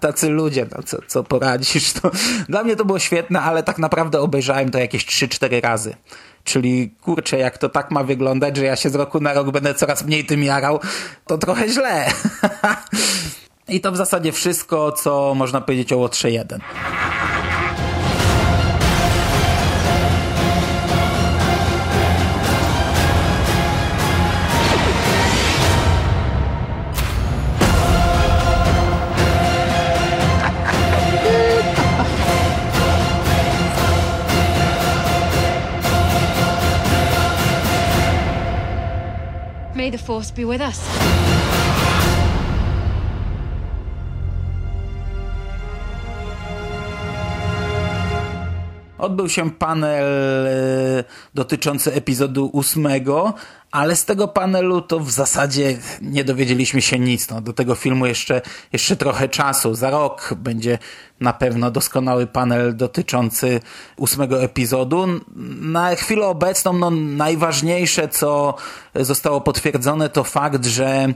tacy 0.00 0.28
ludzie, 0.28 0.66
no, 0.76 0.82
co, 0.82 0.96
co 1.06 1.24
poradzisz. 1.24 1.92
To, 1.92 2.10
dla 2.48 2.64
mnie 2.64 2.76
to 2.76 2.84
było 2.84 2.98
świetne, 2.98 3.40
ale 3.40 3.62
tak 3.62 3.78
naprawdę 3.78 4.20
obejrzałem 4.20 4.70
to 4.70 4.78
jakieś 4.78 5.06
3-4 5.06 5.62
razy. 5.62 5.94
Czyli 6.44 6.94
kurczę, 7.00 7.38
jak 7.38 7.58
to 7.58 7.68
tak 7.68 7.90
ma 7.90 8.04
wyglądać, 8.04 8.56
że 8.56 8.64
ja 8.64 8.76
się 8.76 8.90
z 8.90 8.94
roku 8.94 9.20
na 9.20 9.34
rok 9.34 9.50
będę 9.50 9.74
coraz 9.74 10.04
mniej 10.04 10.24
tym 10.24 10.42
jarał, 10.42 10.80
to 11.26 11.38
trochę 11.38 11.68
źle. 11.68 12.06
I 13.70 13.80
to 13.80 13.92
w 13.92 13.96
zasadzie 13.96 14.32
wszystko, 14.32 14.92
co 14.92 15.34
można 15.34 15.60
powiedzieć 15.60 15.92
o 15.92 15.96
Łotrze 15.98 16.30
1. 16.30 16.60
May 39.74 39.90
the 39.90 39.98
force 39.98 40.30
be 40.30 40.44
with 40.44 40.60
us. 40.60 41.39
Odbył 49.10 49.28
się 49.28 49.50
panel 49.50 50.46
e, 50.46 51.04
dotyczący 51.34 51.92
epizodu 51.92 52.50
ósmego, 52.52 53.34
ale 53.70 53.96
z 53.96 54.04
tego 54.04 54.28
panelu 54.28 54.80
to 54.82 55.00
w 55.00 55.10
zasadzie 55.10 55.78
nie 56.02 56.24
dowiedzieliśmy 56.24 56.82
się 56.82 56.98
nic. 56.98 57.30
No, 57.30 57.40
do 57.40 57.52
tego 57.52 57.74
filmu 57.74 58.06
jeszcze, 58.06 58.42
jeszcze 58.72 58.96
trochę 58.96 59.28
czasu. 59.28 59.74
Za 59.74 59.90
rok 59.90 60.34
będzie 60.36 60.78
na 61.20 61.32
pewno 61.32 61.70
doskonały 61.70 62.26
panel 62.26 62.76
dotyczący 62.76 63.60
ósmego 63.96 64.42
epizodu. 64.42 65.06
Na 65.60 65.94
chwilę 65.94 66.26
obecną 66.26 66.72
no, 66.72 66.90
najważniejsze, 66.90 68.08
co 68.08 68.54
zostało 68.94 69.40
potwierdzone, 69.40 70.08
to 70.08 70.24
fakt, 70.24 70.66
że 70.66 71.14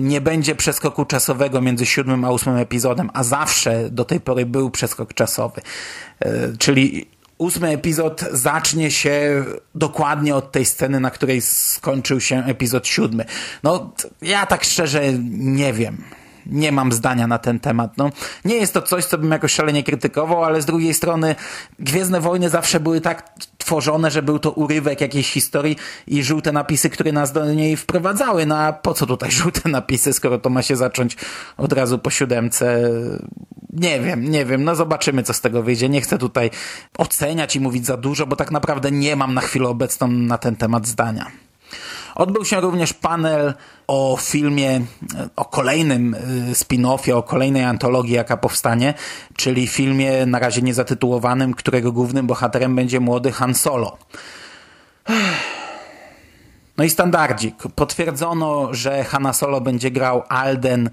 nie 0.00 0.20
będzie 0.20 0.54
przeskoku 0.54 1.04
czasowego 1.04 1.60
między 1.60 1.86
siódmym 1.86 2.24
a 2.24 2.30
ósmym 2.30 2.56
epizodem, 2.56 3.10
a 3.12 3.24
zawsze 3.24 3.90
do 3.90 4.04
tej 4.04 4.20
pory 4.20 4.46
był 4.46 4.70
przeskok 4.70 5.14
czasowy. 5.14 5.60
E, 6.20 6.56
czyli 6.58 7.06
ósmy 7.38 7.68
epizod 7.68 8.24
zacznie 8.32 8.90
się 8.90 9.44
dokładnie 9.74 10.34
od 10.34 10.52
tej 10.52 10.64
sceny, 10.64 11.00
na 11.00 11.10
której 11.10 11.40
skończył 11.40 12.20
się 12.20 12.44
epizod 12.44 12.88
siódmy. 12.88 13.24
No, 13.62 13.92
ja 14.22 14.46
tak 14.46 14.64
szczerze 14.64 15.12
nie 15.28 15.72
wiem 15.72 16.04
nie 16.46 16.72
mam 16.72 16.92
zdania 16.92 17.26
na 17.26 17.38
ten 17.38 17.60
temat. 17.60 17.96
No, 17.96 18.10
nie 18.44 18.56
jest 18.56 18.74
to 18.74 18.82
coś, 18.82 19.04
co 19.04 19.18
bym 19.18 19.30
jakoś 19.30 19.52
szalenie 19.52 19.82
krytykował, 19.82 20.44
ale 20.44 20.62
z 20.62 20.66
drugiej 20.66 20.94
strony 20.94 21.34
Gwiezdne 21.78 22.20
Wojny 22.20 22.50
zawsze 22.50 22.80
były 22.80 23.00
tak 23.00 23.34
tworzone, 23.58 24.10
że 24.10 24.22
był 24.22 24.38
to 24.38 24.50
urywek 24.50 25.00
jakiejś 25.00 25.32
historii 25.32 25.76
i 26.06 26.22
żółte 26.22 26.52
napisy, 26.52 26.90
które 26.90 27.12
nas 27.12 27.32
do 27.32 27.54
niej 27.54 27.76
wprowadzały. 27.76 28.46
No 28.46 28.58
a 28.58 28.72
po 28.72 28.94
co 28.94 29.06
tutaj 29.06 29.30
żółte 29.40 29.68
napisy, 29.68 30.12
skoro 30.12 30.38
to 30.38 30.50
ma 30.50 30.62
się 30.62 30.76
zacząć 30.76 31.16
od 31.56 31.72
razu 31.72 31.98
po 31.98 32.10
siódemce? 32.10 32.90
Nie 33.72 34.00
wiem, 34.00 34.30
nie 34.30 34.44
wiem. 34.44 34.64
No 34.64 34.74
zobaczymy, 34.74 35.22
co 35.22 35.32
z 35.32 35.40
tego 35.40 35.62
wyjdzie. 35.62 35.88
Nie 35.88 36.00
chcę 36.00 36.18
tutaj 36.18 36.50
oceniać 36.98 37.56
i 37.56 37.60
mówić 37.60 37.86
za 37.86 37.96
dużo, 37.96 38.26
bo 38.26 38.36
tak 38.36 38.50
naprawdę 38.50 38.90
nie 38.90 39.16
mam 39.16 39.34
na 39.34 39.40
chwilę 39.40 39.68
obecną 39.68 40.08
na 40.08 40.38
ten 40.38 40.56
temat 40.56 40.86
zdania. 40.86 41.30
Odbył 42.14 42.44
się 42.44 42.60
również 42.60 42.92
panel 42.92 43.54
o 43.86 44.16
filmie, 44.20 44.80
o 45.36 45.44
kolejnym 45.44 46.14
y, 46.14 46.18
spin-offie, 46.54 47.12
o 47.12 47.22
kolejnej 47.22 47.64
antologii, 47.64 48.14
jaka 48.14 48.36
powstanie, 48.36 48.94
czyli 49.36 49.66
filmie 49.66 50.26
na 50.26 50.38
razie 50.38 50.62
niezatytułowanym, 50.62 51.54
którego 51.54 51.92
głównym 51.92 52.26
bohaterem 52.26 52.76
będzie 52.76 53.00
młody 53.00 53.32
Han 53.32 53.54
Solo. 53.54 53.98
No 56.76 56.84
i 56.84 56.90
standardzik. 56.90 57.54
Potwierdzono, 57.74 58.74
że 58.74 59.04
Hanna 59.04 59.32
Solo 59.32 59.60
będzie 59.60 59.90
grał 59.90 60.22
Alden 60.28 60.90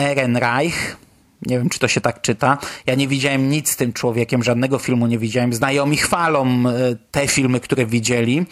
Ehrenreich. 0.00 0.96
Nie 1.42 1.58
wiem, 1.58 1.68
czy 1.68 1.78
to 1.78 1.88
się 1.88 2.00
tak 2.00 2.20
czyta. 2.20 2.58
Ja 2.86 2.94
nie 2.94 3.08
widziałem 3.08 3.48
nic 3.48 3.70
z 3.70 3.76
tym 3.76 3.92
człowiekiem, 3.92 4.42
żadnego 4.42 4.78
filmu 4.78 5.06
nie 5.06 5.18
widziałem. 5.18 5.52
Znajomi 5.52 5.96
chwalą 5.96 6.46
y, 6.46 6.98
te 7.10 7.28
filmy, 7.28 7.60
które 7.60 7.86
widzieli. 7.86 8.46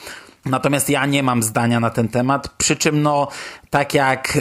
Natomiast 0.46 0.90
ja 0.90 1.06
nie 1.06 1.22
mam 1.22 1.42
zdania 1.42 1.80
na 1.80 1.90
ten 1.90 2.08
temat, 2.08 2.48
przy 2.48 2.76
czym 2.76 3.02
no, 3.02 3.28
tak 3.70 3.94
jak 3.94 4.36
y, 4.36 4.40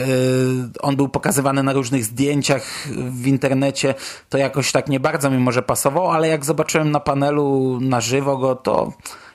on 0.80 0.96
był 0.96 1.08
pokazywany 1.08 1.62
na 1.62 1.72
różnych 1.72 2.04
zdjęciach 2.04 2.88
w 3.10 3.26
internecie, 3.26 3.94
to 4.28 4.38
jakoś 4.38 4.72
tak 4.72 4.88
nie 4.88 5.00
bardzo 5.00 5.30
mi 5.30 5.38
może 5.38 5.62
pasował, 5.62 6.10
ale 6.10 6.28
jak 6.28 6.44
zobaczyłem 6.44 6.90
na 6.90 7.00
panelu 7.00 7.78
na 7.80 8.00
żywo 8.00 8.36
go, 8.36 8.54
to 8.54 8.92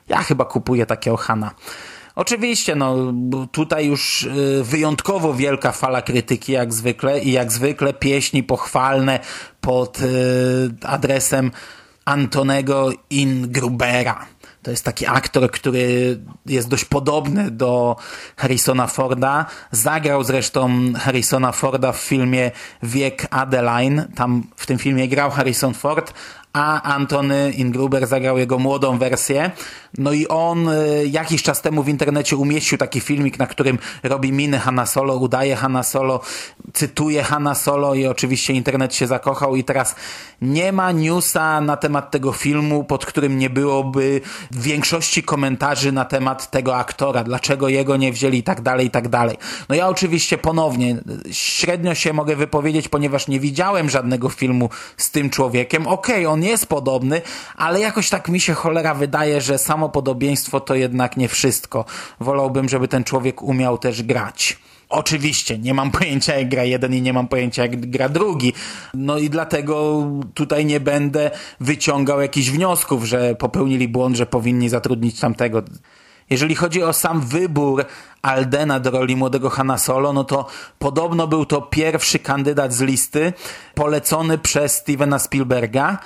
ja 0.08 0.18
chyba 0.18 0.46
kupuję 0.46 0.86
takiego 0.86 1.18
Hana. 1.18 1.52
Oczywiście, 2.16 2.76
no 2.76 3.14
tutaj 3.52 3.86
już 3.88 4.24
y, 4.24 4.64
wyjątkowo 4.64 5.34
wielka 5.34 5.72
fala 5.72 6.02
krytyki 6.02 6.52
jak 6.52 6.74
zwykle 6.74 7.20
i 7.20 7.32
jak 7.32 7.52
zwykle 7.52 7.94
pieśni 7.94 8.44
pochwalne 8.44 9.20
pod 9.62 10.02
y, 10.02 10.06
adresem 10.84 11.52
Antonego 12.06 12.90
Ingrubera. 13.10 14.26
To 14.64 14.72
jest 14.72 14.86
taki 14.86 15.08
aktor, 15.08 15.52
który 15.52 16.18
jest 16.46 16.70
dość 16.70 16.86
podobny 16.86 17.52
do 17.52 17.96
Harrisona 18.38 18.88
Forda. 18.88 19.46
Zagrał 19.72 20.24
zresztą 20.24 20.70
Harrisona 20.96 21.52
Forda 21.52 21.92
w 21.92 21.98
filmie 21.98 22.52
Wiek 22.84 23.28
Adeline. 23.32 24.08
Tam 24.16 24.44
w 24.56 24.66
tym 24.66 24.78
filmie 24.78 25.08
grał 25.08 25.32
Harrison 25.32 25.74
Ford, 25.74 26.14
a 26.54 26.82
Antony 26.82 27.52
Ingruber 27.52 28.08
zagrał 28.08 28.38
jego 28.38 28.60
młodą 28.60 28.98
wersję. 28.98 29.52
No 29.98 30.14
i 30.14 30.28
on 30.28 30.70
y, 30.70 31.08
jakiś 31.08 31.44
czas 31.44 31.62
temu 31.62 31.84
w 31.84 31.90
internecie 31.90 32.38
umieścił 32.38 32.78
taki 32.78 33.00
filmik, 33.00 33.40
na 33.40 33.48
którym 33.48 33.80
robi 34.04 34.32
miny 34.32 34.60
Hanna 34.60 34.86
Solo, 34.86 35.16
udaje 35.16 35.56
Hanna 35.56 35.84
Solo, 35.84 36.22
cytuje 36.74 37.24
Hanna 37.24 37.56
Solo 37.56 37.96
i 37.96 38.08
oczywiście 38.08 38.54
internet 38.54 38.96
się 38.96 39.08
zakochał 39.08 39.56
i 39.56 39.64
teraz 39.64 39.96
nie 40.42 40.72
ma 40.72 40.92
newsa 40.92 41.62
na 41.62 41.78
temat 41.78 42.12
tego 42.12 42.32
filmu, 42.32 42.84
pod 42.84 43.06
którym 43.06 43.38
nie 43.38 43.50
byłoby 43.50 44.22
większości 44.52 45.24
komentarzy 45.24 45.92
na 45.92 46.06
temat 46.06 46.52
tego 46.52 46.76
aktora, 46.76 47.24
dlaczego 47.24 47.70
jego 47.70 47.98
nie 47.98 48.12
wzięli 48.12 48.38
i 48.38 48.44
tak 48.44 48.62
dalej, 48.62 48.88
i 48.88 48.92
tak 48.92 49.10
dalej. 49.10 49.38
No 49.70 49.76
ja 49.76 49.88
oczywiście 49.88 50.38
ponownie 50.38 50.98
średnio 51.32 51.96
się 51.96 52.14
mogę 52.14 52.36
wypowiedzieć, 52.36 52.88
ponieważ 52.88 53.28
nie 53.28 53.40
widziałem 53.40 53.90
żadnego 53.90 54.30
filmu 54.30 54.70
z 54.98 55.12
tym 55.12 55.30
człowiekiem. 55.30 55.88
Okej, 55.88 56.26
okay, 56.26 56.34
on 56.34 56.44
jest 56.44 56.66
podobny, 56.66 57.22
ale 57.56 57.80
jakoś 57.80 58.10
tak 58.10 58.30
mi 58.30 58.40
się 58.40 58.54
cholera 58.54 58.94
wydaje, 58.94 59.42
że 59.42 59.58
samo 59.82 59.90
podobieństwo 59.90 60.60
to 60.60 60.76
jednak 60.76 61.18
nie 61.18 61.28
wszystko. 61.28 61.86
Wolałbym, 62.20 62.70
żeby 62.70 62.88
ten 62.88 63.04
człowiek 63.04 63.42
umiał 63.42 63.78
też 63.78 64.04
grać. 64.04 64.60
Oczywiście, 64.90 65.58
nie 65.58 65.74
mam 65.74 65.92
pojęcia 65.92 66.38
jak 66.38 66.50
gra 66.50 66.64
jeden 66.64 66.94
i 66.94 67.02
nie 67.02 67.14
mam 67.14 67.28
pojęcia 67.28 67.62
jak 67.62 67.90
gra 67.90 68.10
drugi. 68.10 68.54
No 68.94 69.18
i 69.18 69.30
dlatego 69.30 70.04
tutaj 70.34 70.66
nie 70.66 70.80
będę 70.80 71.32
wyciągał 71.60 72.22
jakichś 72.22 72.50
wniosków, 72.50 73.06
że 73.06 73.36
popełnili 73.36 73.88
błąd, 73.88 74.18
że 74.18 74.26
powinni 74.26 74.70
zatrudnić 74.70 75.20
tamtego. 75.20 75.64
Jeżeli 76.30 76.56
chodzi 76.56 76.84
o 76.84 76.94
sam 76.94 77.22
wybór 77.22 77.86
Aldena 78.22 78.80
do 78.80 78.92
roli 78.92 79.16
młodego 79.16 79.50
Hanna 79.50 79.78
Solo, 79.78 80.14
no 80.14 80.24
to 80.24 80.48
podobno 80.80 81.28
był 81.28 81.46
to 81.46 81.62
pierwszy 81.62 82.20
kandydat 82.20 82.74
z 82.74 82.82
listy 82.82 83.34
polecony 83.76 84.38
przez 84.38 84.76
Stevena 84.76 85.20
Spielberga. 85.20 85.98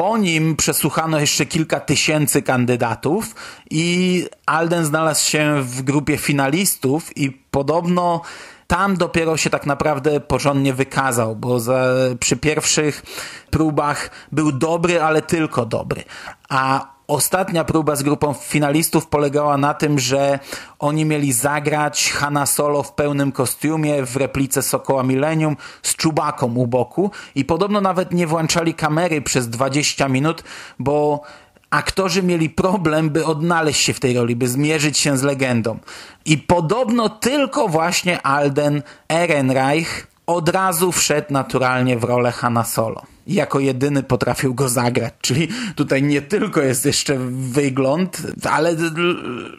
Po 0.00 0.18
nim 0.18 0.56
przesłuchano 0.56 1.20
jeszcze 1.20 1.46
kilka 1.46 1.80
tysięcy 1.80 2.42
kandydatów 2.42 3.34
i 3.70 4.24
Alden 4.46 4.84
znalazł 4.84 5.30
się 5.30 5.62
w 5.62 5.82
grupie 5.82 6.18
finalistów 6.18 7.16
i 7.16 7.30
podobno 7.30 8.22
tam 8.66 8.96
dopiero 8.96 9.36
się 9.36 9.50
tak 9.50 9.66
naprawdę 9.66 10.20
porządnie 10.20 10.74
wykazał, 10.74 11.36
bo 11.36 11.60
za, 11.60 11.84
przy 12.20 12.36
pierwszych 12.36 13.02
próbach 13.50 14.10
był 14.32 14.52
dobry, 14.52 15.02
ale 15.02 15.22
tylko 15.22 15.66
dobry. 15.66 16.04
A 16.48 16.86
Ostatnia 17.10 17.64
próba 17.64 17.96
z 17.96 18.02
grupą 18.02 18.34
finalistów 18.34 19.06
polegała 19.06 19.56
na 19.56 19.74
tym, 19.74 19.98
że 19.98 20.38
oni 20.78 21.04
mieli 21.04 21.32
zagrać 21.32 22.12
Hanna 22.12 22.46
Solo 22.46 22.82
w 22.82 22.92
pełnym 22.92 23.32
kostiumie 23.32 24.02
w 24.02 24.16
replice 24.16 24.62
Sokoła 24.62 25.02
Millennium 25.02 25.56
z 25.82 25.96
czubaką 25.96 26.54
u 26.54 26.66
boku 26.66 27.10
i 27.34 27.44
podobno 27.44 27.80
nawet 27.80 28.12
nie 28.12 28.26
włączali 28.26 28.74
kamery 28.74 29.22
przez 29.22 29.48
20 29.48 30.08
minut, 30.08 30.44
bo 30.78 31.22
aktorzy 31.70 32.22
mieli 32.22 32.50
problem, 32.50 33.10
by 33.10 33.26
odnaleźć 33.26 33.80
się 33.80 33.94
w 33.94 34.00
tej 34.00 34.14
roli, 34.14 34.36
by 34.36 34.48
zmierzyć 34.48 34.98
się 34.98 35.18
z 35.18 35.22
legendą. 35.22 35.78
I 36.24 36.38
podobno 36.38 37.08
tylko 37.08 37.68
właśnie 37.68 38.22
Alden 38.22 38.82
Ehrenreich 39.08 40.09
od 40.34 40.48
razu 40.48 40.92
wszedł 40.92 41.32
naturalnie 41.32 41.98
w 41.98 42.04
rolę 42.04 42.32
Hanna 42.32 42.64
Solo. 42.64 43.02
I 43.26 43.34
jako 43.34 43.60
jedyny 43.60 44.02
potrafił 44.02 44.54
go 44.54 44.68
zagrać. 44.68 45.14
Czyli 45.20 45.48
tutaj 45.74 46.02
nie 46.02 46.22
tylko 46.22 46.60
jest 46.60 46.86
jeszcze 46.86 47.18
wygląd, 47.30 48.22
ale 48.50 48.76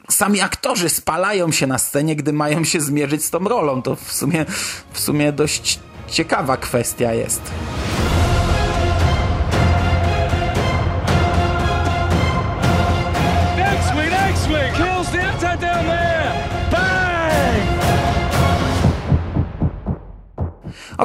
sami 0.10 0.42
aktorzy 0.42 0.90
spalają 0.90 1.52
się 1.52 1.68
na 1.68 1.78
scenie, 1.78 2.16
gdy 2.16 2.34
mają 2.34 2.64
się 2.64 2.82
zmierzyć 2.82 3.26
z 3.26 3.30
tą 3.30 3.40
rolą. 3.40 3.82
To 3.82 3.96
w 3.96 4.12
sumie, 4.12 4.46
w 4.92 5.00
sumie 5.00 5.32
dość 5.32 5.80
ciekawa 6.08 6.58
kwestia 6.58 7.14
jest. 7.14 7.42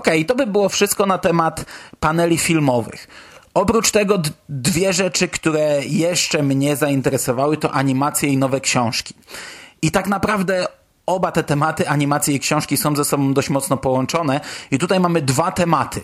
Okej, 0.07 0.27
to 0.27 0.35
by 0.35 0.47
było 0.47 0.69
wszystko 0.69 1.07
na 1.07 1.19
temat 1.19 1.65
paneli 2.01 2.39
filmowych. 2.39 3.09
Oprócz 3.55 3.91
tego 3.91 4.19
dwie 4.49 4.93
rzeczy, 4.93 5.29
które 5.29 5.81
jeszcze 5.85 6.43
mnie 6.43 6.77
zainteresowały, 6.77 7.57
to 7.57 7.73
animacje 7.73 8.29
i 8.29 8.37
nowe 8.37 8.61
książki. 8.61 9.15
I 9.83 9.91
tak 9.91 10.09
naprawdę 10.09 10.67
oba 11.07 11.33
te 11.33 11.45
tematy, 11.45 11.89
animacje 11.89 12.35
i 12.35 12.41
książki, 12.41 12.77
są 12.77 12.97
ze 12.97 13.05
sobą 13.05 13.35
dość 13.35 13.51
mocno 13.51 13.77
połączone. 13.77 14.41
I 14.71 14.79
tutaj 14.79 15.01
mamy 15.01 15.23
dwa 15.23 15.53
tematy. 15.53 16.01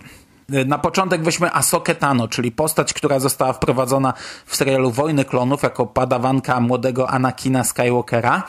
Na 0.67 0.79
początek 0.79 1.23
weźmy 1.23 1.53
Asokę 1.55 1.95
Tano, 1.95 2.29
czyli 2.29 2.53
postać, 2.53 2.93
która 2.93 3.21
została 3.21 3.53
wprowadzona 3.53 4.15
w 4.47 4.57
serialu 4.57 4.91
Wojny 4.91 5.25
Klonów 5.25 5.63
jako 5.63 5.87
padawanka 5.87 6.61
młodego 6.61 7.11
Anakina 7.11 7.65
Skywalkera. 7.65 8.43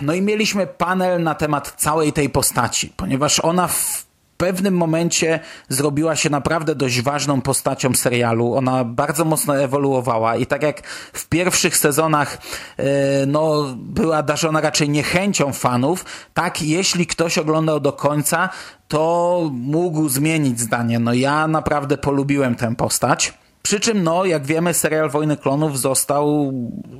No 0.00 0.14
i 0.14 0.22
mieliśmy 0.22 0.66
panel 0.66 1.22
na 1.22 1.34
temat 1.34 1.74
całej 1.76 2.12
tej 2.12 2.30
postaci, 2.30 2.92
ponieważ 2.96 3.40
ona 3.40 3.68
w 3.68 4.04
pewnym 4.36 4.76
momencie 4.76 5.40
zrobiła 5.68 6.16
się 6.16 6.30
naprawdę 6.30 6.74
dość 6.74 7.02
ważną 7.02 7.40
postacią 7.40 7.94
serialu. 7.94 8.54
Ona 8.54 8.84
bardzo 8.84 9.24
mocno 9.24 9.58
ewoluowała 9.58 10.36
i 10.36 10.46
tak 10.46 10.62
jak 10.62 10.86
w 11.12 11.28
pierwszych 11.28 11.76
sezonach 11.76 12.38
e, 12.76 12.84
no, 13.26 13.64
była 13.76 14.22
darzona 14.22 14.60
raczej 14.60 14.88
niechęcią 14.88 15.52
fanów, 15.52 16.04
tak 16.34 16.62
jeśli 16.62 17.06
ktoś 17.06 17.38
oglądał 17.38 17.80
do 17.80 17.92
końca, 17.92 18.48
to 18.88 19.50
mógł 19.52 20.08
zmienić 20.08 20.60
zdanie. 20.60 20.98
No 20.98 21.14
ja 21.14 21.48
naprawdę 21.48 21.98
polubiłem 21.98 22.54
tę 22.54 22.76
postać. 22.76 23.32
Przy 23.66 23.80
czym, 23.80 24.02
no, 24.02 24.24
jak 24.24 24.46
wiemy, 24.46 24.74
serial 24.74 25.10
Wojny 25.10 25.36
Klonów 25.36 25.80
został 25.80 26.52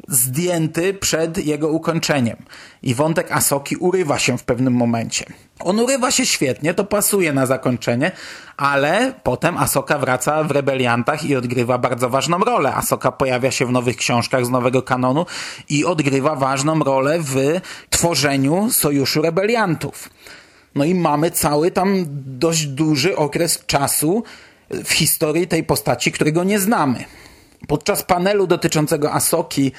zdjęty 0.09 0.95
przed 0.95 1.47
jego 1.47 1.69
ukończeniem. 1.69 2.37
I 2.83 2.95
wątek 2.95 3.33
Asoki 3.33 3.77
urywa 3.77 4.19
się 4.19 4.39
w 4.39 4.45
pewnym 4.45 4.75
momencie. 4.75 5.25
On 5.61 5.81
urywa 5.81 6.11
się 6.11 6.27
świetnie, 6.27 6.75
to 6.75 6.85
pasuje 6.85 7.33
na 7.33 7.47
zakończenie, 7.47 8.13
ale 8.57 9.15
potem 9.23 9.59
Asoka 9.59 9.99
wraca 9.99 10.45
w 10.45 10.51
Rebeliantach 10.51 11.25
i 11.25 11.37
odgrywa 11.37 11.79
bardzo 11.79 12.11
ważną 12.11 12.39
rolę. 12.39 12.75
Asoka 12.75 13.13
pojawia 13.13 13.51
się 13.51 13.67
w 13.67 13.73
nowych 13.73 13.97
książkach 13.97 14.47
z 14.47 14.51
nowego 14.51 14.83
kanonu 14.83 15.27
i 15.69 15.85
odgrywa 15.85 16.37
ważną 16.37 16.79
rolę 16.79 17.19
w 17.21 17.61
tworzeniu 17.91 18.71
Sojuszu 18.71 19.23
Rebeliantów. 19.23 20.11
No 20.75 20.85
i 20.85 20.95
mamy 20.95 21.31
cały 21.31 21.71
tam 21.71 22.05
dość 22.39 22.67
duży 22.67 23.17
okres 23.17 23.67
czasu 23.67 24.23
w 24.71 24.93
historii 24.93 25.47
tej 25.47 25.65
postaci, 25.65 26.13
którego 26.13 26.45
nie 26.45 26.59
znamy. 26.59 27.05
Podczas 27.69 28.03
panelu 28.03 28.47
dotyczącego 28.47 29.13
Asoki 29.13 29.73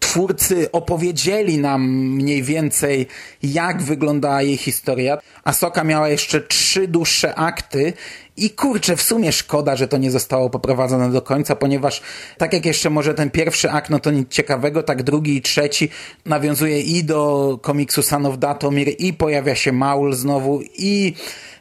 twórcy 0.00 0.72
opowiedzieli 0.72 1.58
nam 1.58 1.88
mniej 1.90 2.42
więcej, 2.42 3.06
jak 3.42 3.82
wyglądała 3.82 4.42
jej 4.42 4.56
historia. 4.56 5.18
Asoka 5.44 5.84
miała 5.84 6.08
jeszcze 6.08 6.40
trzy 6.40 6.88
dłuższe 6.88 7.34
akty 7.34 7.92
i 8.36 8.50
kurczę, 8.50 8.96
w 8.96 9.02
sumie 9.02 9.32
szkoda, 9.32 9.76
że 9.76 9.88
to 9.88 9.98
nie 9.98 10.10
zostało 10.10 10.50
poprowadzone 10.50 11.12
do 11.12 11.22
końca, 11.22 11.56
ponieważ 11.56 12.02
tak 12.38 12.52
jak 12.52 12.66
jeszcze 12.66 12.90
może 12.90 13.14
ten 13.14 13.30
pierwszy 13.30 13.70
akt, 13.70 13.90
no 13.90 14.00
to 14.00 14.10
nic 14.10 14.28
ciekawego, 14.28 14.82
tak 14.82 15.02
drugi 15.02 15.36
i 15.36 15.42
trzeci 15.42 15.88
nawiązuje 16.24 16.80
i 16.80 17.04
do 17.04 17.58
komiksu 17.62 18.02
Son 18.02 18.26
of 18.26 18.38
Datomir 18.38 18.88
i 18.98 19.12
pojawia 19.12 19.54
się 19.54 19.72
Maul 19.72 20.14
znowu 20.14 20.60
i 20.74 21.14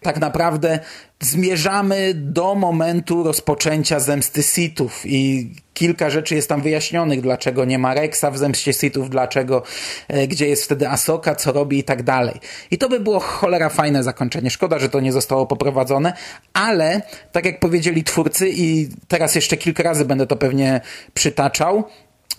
tak 0.06 0.20
naprawdę 0.20 0.80
zmierzamy 1.20 2.14
do 2.14 2.56
momentu 2.56 3.24
rozpoczęcia 3.24 4.00
zemsty 4.00 4.44
Sithów 4.44 5.02
i 5.06 5.50
kilka 5.74 6.10
rzeczy 6.10 6.36
jest 6.36 6.50
tam 6.50 6.62
wyjaśnionych, 6.62 7.22
dlaczego 7.22 7.66
nie 7.66 7.80
ma 7.80 7.94
Rexa 7.94 8.26
w 8.32 8.38
zemście 8.38 8.74
Sithów, 8.74 9.10
dlaczego, 9.10 9.64
e, 10.08 10.28
gdzie 10.28 10.48
jest 10.48 10.64
wtedy 10.64 10.90
Asoka, 10.90 11.36
co 11.36 11.52
robi 11.52 11.80
i 11.80 11.84
tak 11.84 12.04
dalej. 12.04 12.40
I 12.72 12.78
to 12.78 12.90
by 12.90 13.00
było 13.00 13.20
cholera 13.20 13.70
fajne 13.70 14.04
zakończenie. 14.04 14.50
Szkoda, 14.50 14.80
że 14.80 14.90
to 14.90 15.00
nie 15.00 15.12
zostało 15.12 15.48
poprowadzone, 15.48 16.14
ale 16.54 17.02
tak 17.32 17.46
jak 17.46 17.60
powiedzieli 17.60 18.04
twórcy 18.04 18.50
i 18.50 18.90
teraz 19.08 19.36
jeszcze 19.36 19.58
kilka 19.58 19.84
razy 19.84 20.06
będę 20.06 20.28
to 20.28 20.36
pewnie 20.36 20.82
przytaczał, 21.14 21.84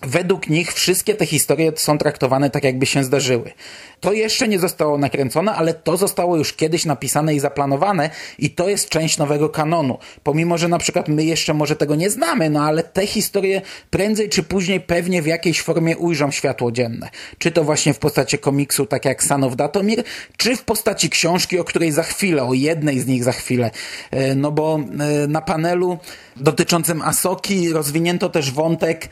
Według 0.01 0.49
nich 0.49 0.73
wszystkie 0.73 1.15
te 1.15 1.25
historie 1.25 1.71
są 1.75 1.97
traktowane 1.97 2.49
tak, 2.49 2.63
jakby 2.63 2.85
się 2.85 3.03
zdarzyły. 3.03 3.51
To 3.99 4.13
jeszcze 4.13 4.47
nie 4.47 4.59
zostało 4.59 4.97
nakręcone, 4.97 5.55
ale 5.55 5.73
to 5.73 5.97
zostało 5.97 6.37
już 6.37 6.53
kiedyś 6.53 6.85
napisane 6.85 7.35
i 7.35 7.39
zaplanowane 7.39 8.09
i 8.39 8.49
to 8.49 8.69
jest 8.69 8.89
część 8.89 9.17
nowego 9.17 9.49
kanonu. 9.49 9.97
Pomimo, 10.23 10.57
że 10.57 10.67
na 10.67 10.77
przykład 10.77 11.07
my 11.07 11.23
jeszcze 11.23 11.53
może 11.53 11.75
tego 11.75 11.95
nie 11.95 12.09
znamy, 12.09 12.49
no 12.49 12.63
ale 12.63 12.83
te 12.83 13.07
historie 13.07 13.61
prędzej 13.89 14.29
czy 14.29 14.43
później 14.43 14.81
pewnie 14.81 15.21
w 15.21 15.27
jakiejś 15.27 15.61
formie 15.61 15.97
ujrzą 15.97 16.31
światło 16.31 16.71
dzienne. 16.71 17.09
Czy 17.37 17.51
to 17.51 17.63
właśnie 17.63 17.93
w 17.93 17.99
postaci 17.99 18.37
komiksu, 18.37 18.85
tak 18.85 19.05
jak 19.05 19.23
Son 19.23 19.43
of 19.43 19.55
Datomir, 19.55 20.03
czy 20.37 20.55
w 20.55 20.63
postaci 20.63 21.09
książki, 21.09 21.59
o 21.59 21.63
której 21.63 21.91
za 21.91 22.03
chwilę, 22.03 22.43
o 22.43 22.53
jednej 22.53 22.99
z 22.99 23.07
nich 23.07 23.23
za 23.23 23.31
chwilę. 23.31 23.71
E, 24.11 24.35
no 24.35 24.51
bo 24.51 24.79
e, 25.23 25.27
na 25.27 25.41
panelu 25.41 25.97
dotyczącym 26.35 27.01
Asoki 27.01 27.69
rozwinięto 27.69 28.29
też 28.29 28.51
wątek 28.51 29.09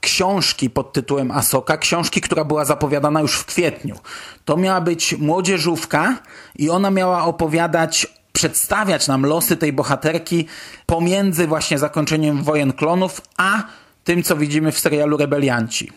książki 0.00 0.70
pod 0.70 0.92
tytułem 0.92 1.30
Asoka, 1.30 1.78
książki, 1.78 2.20
która 2.20 2.44
była 2.44 2.64
zapowiadana 2.64 3.20
już 3.20 3.34
w 3.34 3.44
kwietniu. 3.44 3.96
To 4.44 4.56
miała 4.56 4.80
być 4.80 5.14
młodzieżówka 5.18 6.18
i 6.56 6.70
ona 6.70 6.90
miała 6.90 7.24
opowiadać, 7.24 8.06
przedstawiać 8.32 9.08
nam 9.08 9.26
losy 9.26 9.56
tej 9.56 9.72
bohaterki 9.72 10.46
pomiędzy 10.86 11.46
właśnie 11.46 11.78
zakończeniem 11.78 12.42
wojen 12.42 12.72
klonów, 12.72 13.20
a 13.36 13.62
tym, 14.04 14.22
co 14.22 14.36
widzimy 14.36 14.72
w 14.72 14.78
serialu 14.78 15.16
Rebelianci. 15.16 15.92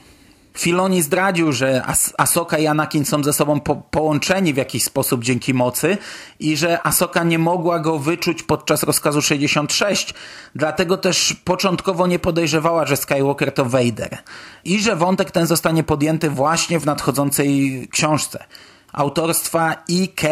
Filoni 0.58 1.02
zdradził, 1.02 1.52
że 1.52 1.84
As 1.86 2.14
Asoka 2.18 2.58
i 2.58 2.68
Anakin 2.68 3.06
są 3.06 3.24
ze 3.24 3.34
sobą 3.34 3.60
po 3.60 3.76
połączeni 3.76 4.54
w 4.54 4.58
jakiś 4.58 4.84
sposób 4.84 5.24
dzięki 5.24 5.54
mocy 5.54 5.98
i 6.40 6.58
że 6.58 6.88
Asoka 6.88 7.24
nie 7.24 7.40
mogła 7.40 7.80
go 7.80 8.00
wyczuć 8.00 8.44
podczas 8.44 8.84
rozkazu 8.84 9.22
66, 9.22 10.14
dlatego 10.56 10.98
też 10.98 11.36
początkowo 11.44 12.08
nie 12.08 12.20
podejrzewała, 12.20 12.86
że 12.86 12.98
Skywalker 12.98 13.54
to 13.54 13.66
Vader. 13.66 14.18
I 14.64 14.82
że 14.82 14.96
wątek 14.96 15.32
ten 15.32 15.48
zostanie 15.48 15.84
podjęty 15.84 16.30
właśnie 16.30 16.80
w 16.80 16.86
nadchodzącej 16.86 17.88
książce 17.92 18.46
autorstwa 18.94 19.72
E.K. 19.72 20.28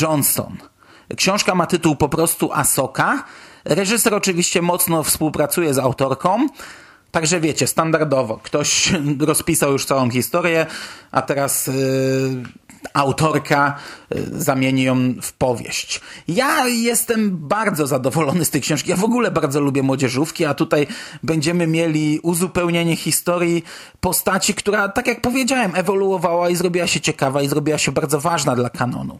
Johnston. 0.00 0.56
Książka 1.16 1.54
ma 1.54 1.66
tytuł 1.66 1.96
po 1.96 2.08
prostu 2.08 2.52
Asoka. 2.52 3.24
Reżyser 3.64 4.14
oczywiście 4.14 4.62
mocno 4.62 5.02
współpracuje 5.02 5.74
z 5.74 5.78
autorką, 5.78 6.46
Także 7.10 7.40
wiecie, 7.40 7.66
standardowo. 7.66 8.38
Ktoś 8.42 8.92
rozpisał 9.20 9.72
już 9.72 9.84
całą 9.84 10.10
historię, 10.10 10.66
a 11.10 11.22
teraz 11.22 11.66
yy, 11.66 11.72
autorka 12.94 13.74
yy, 14.10 14.26
zamieni 14.32 14.82
ją 14.82 15.14
w 15.22 15.32
powieść. 15.32 16.00
Ja 16.28 16.68
jestem 16.68 17.36
bardzo 17.38 17.86
zadowolony 17.86 18.44
z 18.44 18.50
tej 18.50 18.60
książki. 18.60 18.90
Ja 18.90 18.96
w 18.96 19.04
ogóle 19.04 19.30
bardzo 19.30 19.60
lubię 19.60 19.82
młodzieżówki, 19.82 20.44
a 20.44 20.54
tutaj 20.54 20.86
będziemy 21.22 21.66
mieli 21.66 22.20
uzupełnienie 22.22 22.96
historii 22.96 23.64
postaci, 24.00 24.54
która, 24.54 24.88
tak 24.88 25.06
jak 25.06 25.20
powiedziałem, 25.20 25.72
ewoluowała 25.74 26.50
i 26.50 26.56
zrobiła 26.56 26.86
się 26.86 27.00
ciekawa 27.00 27.42
i 27.42 27.48
zrobiła 27.48 27.78
się 27.78 27.92
bardzo 27.92 28.20
ważna 28.20 28.56
dla 28.56 28.70
kanonu. 28.70 29.18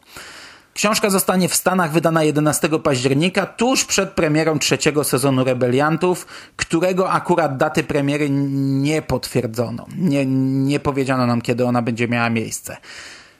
Książka 0.78 1.10
zostanie 1.10 1.48
w 1.48 1.54
Stanach 1.54 1.92
wydana 1.92 2.22
11 2.22 2.68
października, 2.68 3.46
tuż 3.46 3.84
przed 3.84 4.10
premierą 4.10 4.58
trzeciego 4.58 5.04
sezonu 5.04 5.44
Rebeliantów, 5.44 6.26
którego 6.56 7.10
akurat 7.10 7.56
daty 7.56 7.84
premiery 7.84 8.30
nie 8.30 9.02
potwierdzono. 9.02 9.86
Nie, 9.96 10.26
nie 10.66 10.80
powiedziano 10.80 11.26
nam, 11.26 11.40
kiedy 11.40 11.64
ona 11.64 11.82
będzie 11.82 12.08
miała 12.08 12.30
miejsce. 12.30 12.76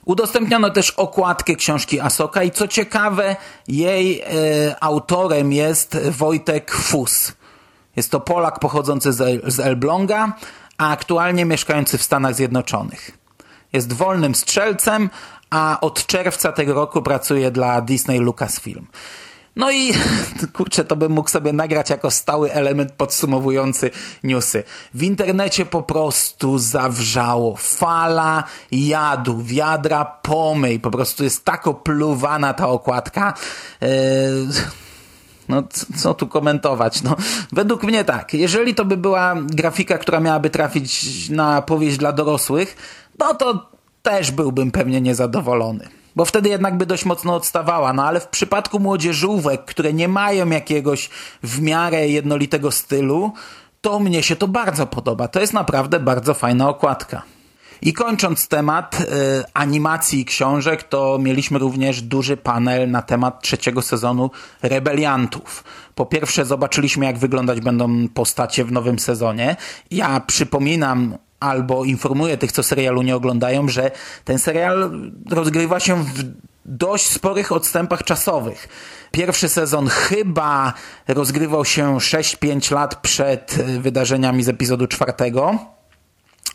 Udostępniono 0.04 0.70
też 0.70 0.90
okładkę 0.90 1.54
książki 1.54 2.00
Asoka 2.00 2.42
i 2.42 2.50
co 2.50 2.68
ciekawe, 2.68 3.36
jej 3.68 4.20
e, 4.20 4.26
autorem 4.80 5.52
jest 5.52 5.98
Wojtek 6.10 6.74
Fus. 6.74 7.32
Jest 7.96 8.10
to 8.10 8.20
Polak 8.20 8.58
pochodzący 8.58 9.12
z, 9.12 9.44
z 9.54 9.60
Elbląga, 9.60 10.32
a 10.78 10.90
aktualnie 10.90 11.44
mieszkający 11.44 11.98
w 11.98 12.02
Stanach 12.02 12.34
Zjednoczonych. 12.34 13.10
Jest 13.72 13.92
wolnym 13.92 14.34
strzelcem, 14.34 15.10
a 15.50 15.80
od 15.80 16.06
czerwca 16.06 16.52
tego 16.52 16.74
roku 16.74 17.02
pracuje 17.02 17.50
dla 17.50 17.80
Disney 17.80 18.18
Lucasfilm. 18.18 18.86
No 19.56 19.70
i 19.70 19.92
kurczę, 20.56 20.84
to 20.84 20.96
bym 20.96 21.12
mógł 21.12 21.30
sobie 21.30 21.52
nagrać 21.52 21.90
jako 21.90 22.10
stały 22.10 22.52
element 22.52 22.92
podsumowujący 22.92 23.90
newsy. 24.22 24.64
W 24.94 25.02
internecie 25.02 25.66
po 25.66 25.82
prostu 25.82 26.58
zawrzało. 26.58 27.56
Fala 27.56 28.44
jadu, 28.70 29.42
wiadra 29.42 30.04
pomyj. 30.04 30.80
Po 30.80 30.90
prostu 30.90 31.24
jest 31.24 31.44
tak 31.44 31.66
opluwana 31.66 32.54
ta 32.54 32.68
okładka. 32.68 33.34
Yy 33.80 33.88
no, 35.48 35.62
co 35.96 36.14
tu 36.14 36.26
komentować? 36.26 37.02
No, 37.02 37.16
według 37.52 37.82
mnie 37.82 38.04
tak. 38.04 38.34
Jeżeli 38.34 38.74
to 38.74 38.84
by 38.84 38.96
była 38.96 39.34
grafika, 39.40 39.98
która 39.98 40.20
miałaby 40.20 40.50
trafić 40.50 41.28
na 41.30 41.62
powieść 41.62 41.96
dla 41.96 42.12
dorosłych, 42.12 42.76
no 43.18 43.34
to 43.34 43.70
też 44.08 44.30
byłbym 44.30 44.70
pewnie 44.70 45.00
niezadowolony. 45.00 45.88
Bo 46.16 46.24
wtedy 46.24 46.48
jednak 46.48 46.76
by 46.76 46.86
dość 46.86 47.04
mocno 47.04 47.34
odstawała. 47.34 47.92
No 47.92 48.04
ale 48.04 48.20
w 48.20 48.28
przypadku 48.28 48.78
młodzieżówek, 48.78 49.64
które 49.64 49.92
nie 49.92 50.08
mają 50.08 50.50
jakiegoś 50.50 51.10
w 51.42 51.60
miarę 51.60 52.08
jednolitego 52.08 52.70
stylu, 52.70 53.32
to 53.80 54.00
mnie 54.00 54.22
się 54.22 54.36
to 54.36 54.48
bardzo 54.48 54.86
podoba. 54.86 55.28
To 55.28 55.40
jest 55.40 55.52
naprawdę 55.52 56.00
bardzo 56.00 56.34
fajna 56.34 56.68
okładka. 56.68 57.22
I 57.82 57.92
kończąc 57.92 58.48
temat 58.48 59.00
y, 59.00 59.04
animacji 59.54 60.20
i 60.20 60.24
książek, 60.24 60.82
to 60.82 61.18
mieliśmy 61.18 61.58
również 61.58 62.02
duży 62.02 62.36
panel 62.36 62.90
na 62.90 63.02
temat 63.02 63.42
trzeciego 63.42 63.82
sezonu 63.82 64.30
Rebeliantów. 64.62 65.64
Po 65.94 66.06
pierwsze 66.06 66.44
zobaczyliśmy 66.44 67.06
jak 67.06 67.18
wyglądać 67.18 67.60
będą 67.60 68.08
postacie 68.08 68.64
w 68.64 68.72
nowym 68.72 68.98
sezonie. 68.98 69.56
Ja 69.90 70.20
przypominam 70.20 71.18
albo 71.40 71.84
informuję 71.84 72.38
tych, 72.38 72.52
co 72.52 72.62
serialu 72.62 73.02
nie 73.02 73.16
oglądają, 73.16 73.68
że 73.68 73.90
ten 74.24 74.38
serial 74.38 74.90
rozgrywa 75.30 75.80
się 75.80 76.04
w 76.04 76.24
dość 76.64 77.10
sporych 77.10 77.52
odstępach 77.52 78.04
czasowych. 78.04 78.68
Pierwszy 79.10 79.48
sezon 79.48 79.88
chyba 79.88 80.72
rozgrywał 81.08 81.64
się 81.64 81.96
6-5 81.96 82.74
lat 82.74 82.94
przed 82.94 83.54
wydarzeniami 83.80 84.42
z 84.42 84.48
epizodu 84.48 84.86
czwartego 84.86 85.58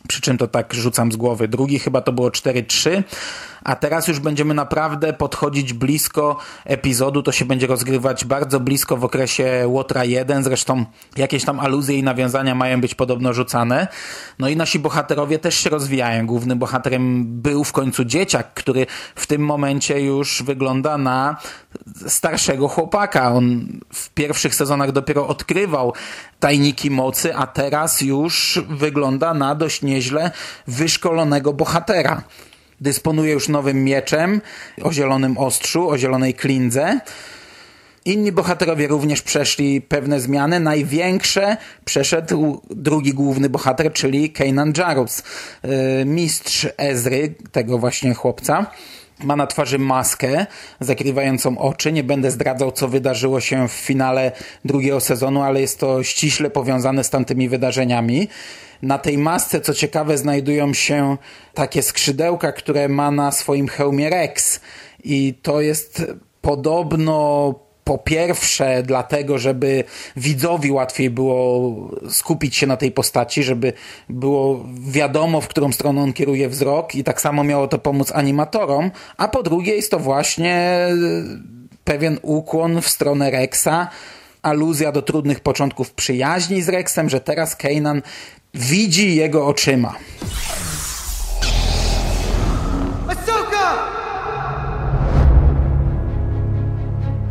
przy 0.07 0.21
czym 0.21 0.37
to 0.37 0.47
tak 0.47 0.73
rzucam 0.73 1.11
z 1.11 1.15
głowy. 1.15 1.47
Drugi 1.47 1.79
chyba 1.79 2.01
to 2.01 2.11
było 2.11 2.29
4-3, 2.29 3.03
a 3.63 3.75
teraz 3.75 4.07
już 4.07 4.19
będziemy 4.19 4.53
naprawdę 4.53 5.13
podchodzić 5.13 5.73
blisko 5.73 6.37
epizodu, 6.65 7.23
to 7.23 7.31
się 7.31 7.45
będzie 7.45 7.67
rozgrywać 7.67 8.25
bardzo 8.25 8.59
blisko 8.59 8.97
w 8.97 9.05
okresie 9.05 9.63
Łotra 9.67 10.05
1, 10.05 10.43
zresztą 10.43 10.85
jakieś 11.17 11.45
tam 11.45 11.59
aluzje 11.59 11.97
i 11.97 12.03
nawiązania 12.03 12.55
mają 12.55 12.81
być 12.81 12.95
podobno 12.95 13.33
rzucane. 13.33 13.87
No 14.39 14.49
i 14.49 14.55
nasi 14.55 14.79
bohaterowie 14.79 15.39
też 15.39 15.55
się 15.55 15.69
rozwijają. 15.69 16.27
Głównym 16.27 16.59
bohaterem 16.59 17.25
był 17.41 17.63
w 17.63 17.71
końcu 17.71 18.05
dzieciak, 18.05 18.53
który 18.53 18.85
w 19.15 19.27
tym 19.27 19.45
momencie 19.45 20.01
już 20.01 20.43
wygląda 20.43 20.97
na 20.97 21.37
starszego 22.07 22.67
chłopaka. 22.67 23.33
On 23.33 23.67
w 23.93 24.09
pierwszych 24.09 24.55
sezonach 24.55 24.91
dopiero 24.91 25.27
odkrywał 25.27 25.93
tajniki 26.39 26.91
mocy, 26.91 27.35
a 27.35 27.47
teraz 27.47 28.01
już 28.01 28.59
wygląda 28.69 29.33
na 29.33 29.55
dość 29.55 29.81
nieźle 29.81 30.31
wyszkolonego 30.67 31.53
bohatera. 31.53 32.23
Dysponuje 32.83 33.33
już 33.33 33.49
nowym 33.49 33.83
mieczem 33.83 34.41
o 34.81 34.93
zielonym 34.93 35.37
ostrzu, 35.37 35.89
o 35.89 35.97
zielonej 35.97 36.33
klindze. 36.33 36.99
Inni 38.05 38.31
bohaterowie 38.31 38.87
również 38.87 39.21
przeszli 39.21 39.81
pewne 39.81 40.19
zmiany. 40.19 40.59
Największe 40.59 41.57
przeszedł 41.85 42.61
drugi 42.69 43.13
główny 43.13 43.49
bohater, 43.49 43.93
czyli 43.93 44.31
Kanan 44.31 44.73
Jarus, 44.77 45.19
y, 45.19 46.05
mistrz 46.05 46.67
Ezry, 46.77 47.35
tego 47.51 47.77
właśnie 47.77 48.13
chłopca. 48.13 48.71
Ma 49.23 49.35
na 49.35 49.47
twarzy 49.47 49.79
maskę 49.79 50.45
zakrywającą 50.79 51.57
oczy. 51.57 51.91
Nie 51.91 52.03
będę 52.03 52.31
zdradzał, 52.31 52.71
co 52.71 52.87
wydarzyło 52.87 53.39
się 53.39 53.67
w 53.67 53.71
finale 53.71 54.31
drugiego 54.65 54.99
sezonu, 54.99 55.41
ale 55.41 55.61
jest 55.61 55.79
to 55.79 56.03
ściśle 56.03 56.49
powiązane 56.49 57.03
z 57.03 57.09
tamtymi 57.09 57.49
wydarzeniami. 57.49 58.27
Na 58.81 58.97
tej 58.97 59.17
masce, 59.17 59.61
co 59.61 59.73
ciekawe, 59.73 60.17
znajdują 60.17 60.73
się 60.73 61.17
takie 61.53 61.81
skrzydełka, 61.83 62.51
które 62.51 62.89
ma 62.89 63.11
na 63.11 63.31
swoim 63.31 63.67
hełmie 63.67 64.09
Rex. 64.09 64.59
I 65.03 65.33
to 65.41 65.61
jest 65.61 66.05
podobno 66.41 67.55
po 67.83 67.97
pierwsze 67.97 68.83
dlatego, 68.83 69.37
żeby 69.37 69.83
widzowi 70.15 70.71
łatwiej 70.71 71.09
było 71.09 71.71
skupić 72.09 72.55
się 72.55 72.67
na 72.67 72.77
tej 72.77 72.91
postaci, 72.91 73.43
żeby 73.43 73.73
było 74.09 74.65
wiadomo, 74.87 75.41
w 75.41 75.47
którą 75.47 75.71
stronę 75.71 76.01
on 76.01 76.13
kieruje 76.13 76.49
wzrok 76.49 76.95
i 76.95 77.03
tak 77.03 77.21
samo 77.21 77.43
miało 77.43 77.67
to 77.67 77.79
pomóc 77.79 78.11
animatorom, 78.11 78.91
a 79.17 79.27
po 79.27 79.43
drugie 79.43 79.75
jest 79.75 79.91
to 79.91 79.99
właśnie 79.99 80.87
pewien 81.83 82.19
ukłon 82.21 82.81
w 82.81 82.89
stronę 82.89 83.31
Rexa, 83.31 83.87
aluzja 84.41 84.91
do 84.91 85.01
trudnych 85.01 85.39
początków 85.39 85.91
przyjaźni 85.91 86.61
z 86.61 86.69
Rexem, 86.69 87.09
że 87.09 87.19
teraz 87.19 87.55
Kanan 87.55 88.01
widzi 88.53 89.15
jego 89.15 89.47
oczyma. 89.47 89.95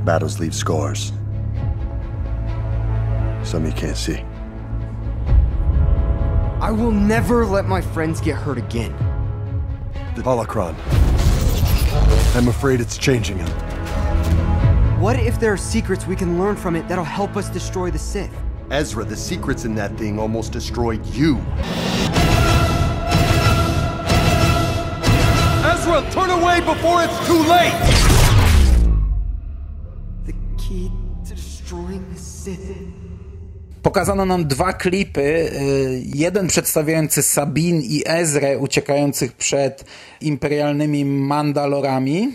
Battles 0.05 0.41
leave 0.41 0.55
scars. 0.55 1.13
Some 3.45 3.65
you 3.65 3.73
can't 3.73 3.97
see. 3.97 4.25
I 6.61 6.71
will 6.71 6.91
never 6.91 7.47
let 7.47 7.67
my 7.67 7.81
friends 7.81 8.21
get 8.21 8.37
hurt 8.37 8.59
again. 8.59 8.93
The 10.17 10.23
Holocron. 10.23 10.75
I'm 12.37 12.49
afraid 12.49 12.81
it's 12.81 12.99
changing 12.99 13.39
him. 13.39 13.49
What 15.01 15.19
if 15.19 15.39
there 15.39 15.53
are 15.53 15.57
secrets 15.57 16.07
we 16.07 16.17
can 16.17 16.39
learn 16.39 16.57
from 16.57 16.75
it 16.77 16.89
that'll 16.89 17.05
help 17.05 17.37
us 17.37 17.49
destroy 17.49 17.91
the 17.91 17.99
Sith? 17.99 18.35
Ezra, 18.71 19.05
the 19.05 19.17
secrets 19.17 19.65
in 19.65 19.75
that 19.77 19.97
thing 19.99 20.19
almost 20.19 20.53
destroyed 20.53 21.05
you. 21.07 21.37
Ezra, 25.65 26.09
turn 26.11 26.31
away 26.31 26.61
before 26.61 27.05
it's 27.05 27.27
too 27.27 27.43
late! 27.49 28.42
Pokazano 33.83 34.25
nam 34.25 34.45
dwa 34.45 34.73
klipy, 34.73 35.21
y, 35.21 36.03
jeden 36.15 36.47
przedstawiający 36.47 37.23
Sabin 37.23 37.81
i 37.81 38.03
Ezrę 38.07 38.59
uciekających 38.59 39.33
przed 39.33 39.85
imperialnymi 40.21 41.05
Mandalorami, 41.05 42.33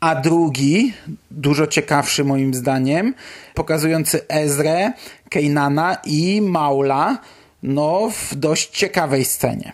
a 0.00 0.14
drugi, 0.14 0.92
dużo 1.30 1.66
ciekawszy 1.66 2.24
moim 2.24 2.54
zdaniem, 2.54 3.14
pokazujący 3.54 4.28
Ezrę, 4.28 4.92
Keinana 5.28 5.96
i 6.04 6.40
Maula, 6.42 7.18
no 7.62 8.10
w 8.10 8.34
dość 8.34 8.70
ciekawej 8.70 9.24
scenie. 9.24 9.72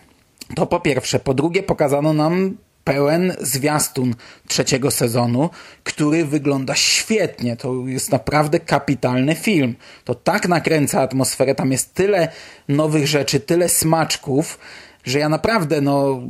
To 0.54 0.66
po 0.66 0.80
pierwsze. 0.80 1.20
Po 1.20 1.34
drugie 1.34 1.62
pokazano 1.62 2.12
nam 2.12 2.56
pełen 2.88 3.36
zwiastun 3.40 4.14
trzeciego 4.46 4.90
sezonu, 4.90 5.50
który 5.84 6.24
wygląda 6.24 6.74
świetnie. 6.74 7.56
To 7.56 7.74
jest 7.86 8.12
naprawdę 8.12 8.60
kapitalny 8.60 9.34
film. 9.34 9.76
To 10.04 10.14
tak 10.14 10.48
nakręca 10.48 11.00
atmosferę, 11.00 11.54
tam 11.54 11.72
jest 11.72 11.94
tyle 11.94 12.28
nowych 12.68 13.06
rzeczy, 13.06 13.40
tyle 13.40 13.68
smaczków, 13.68 14.58
że 15.04 15.18
ja 15.18 15.28
naprawdę 15.28 15.80
no 15.80 16.22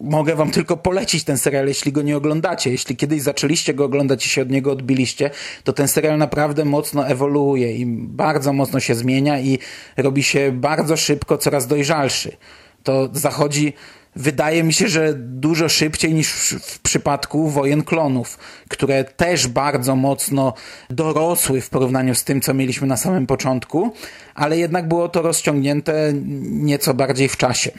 mogę 0.00 0.34
wam 0.34 0.50
tylko 0.50 0.76
polecić 0.76 1.24
ten 1.24 1.38
serial, 1.38 1.66
jeśli 1.66 1.92
go 1.92 2.02
nie 2.02 2.16
oglądacie. 2.16 2.70
Jeśli 2.70 2.96
kiedyś 2.96 3.22
zaczęliście 3.22 3.74
go 3.74 3.84
oglądać 3.84 4.26
i 4.26 4.28
się 4.28 4.42
od 4.42 4.50
niego 4.50 4.72
odbiliście, 4.72 5.30
to 5.64 5.72
ten 5.72 5.88
serial 5.88 6.18
naprawdę 6.18 6.64
mocno 6.64 7.08
ewoluuje 7.08 7.76
i 7.76 7.86
bardzo 7.86 8.52
mocno 8.52 8.80
się 8.80 8.94
zmienia 8.94 9.40
i 9.40 9.58
robi 9.96 10.22
się 10.22 10.52
bardzo 10.52 10.96
szybko 10.96 11.38
coraz 11.38 11.66
dojrzalszy. 11.66 12.36
To 12.82 13.08
zachodzi 13.12 13.72
wydaje 14.16 14.62
mi 14.62 14.72
się, 14.72 14.88
że 14.88 15.14
dużo 15.14 15.68
szybciej 15.68 16.14
niż 16.14 16.54
w 16.62 16.78
przypadku 16.78 17.48
wojen 17.48 17.84
klonów, 17.84 18.38
które 18.68 19.04
też 19.04 19.46
bardzo 19.46 19.96
mocno 19.96 20.54
dorosły 20.90 21.60
w 21.60 21.70
porównaniu 21.70 22.14
z 22.14 22.24
tym, 22.24 22.40
co 22.40 22.54
mieliśmy 22.54 22.86
na 22.86 22.96
samym 22.96 23.26
początku, 23.26 23.92
ale 24.34 24.58
jednak 24.58 24.88
było 24.88 25.08
to 25.08 25.22
rozciągnięte 25.22 26.12
nieco 26.42 26.94
bardziej 26.94 27.28
w 27.28 27.36
czasie. 27.36 27.70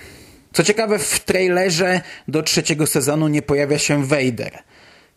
Co 0.53 0.63
ciekawe, 0.63 0.99
w 0.99 1.19
trailerze 1.19 2.01
do 2.27 2.43
trzeciego 2.43 2.87
sezonu 2.87 3.27
nie 3.27 3.41
pojawia 3.41 3.77
się 3.77 4.05
Vader. 4.05 4.59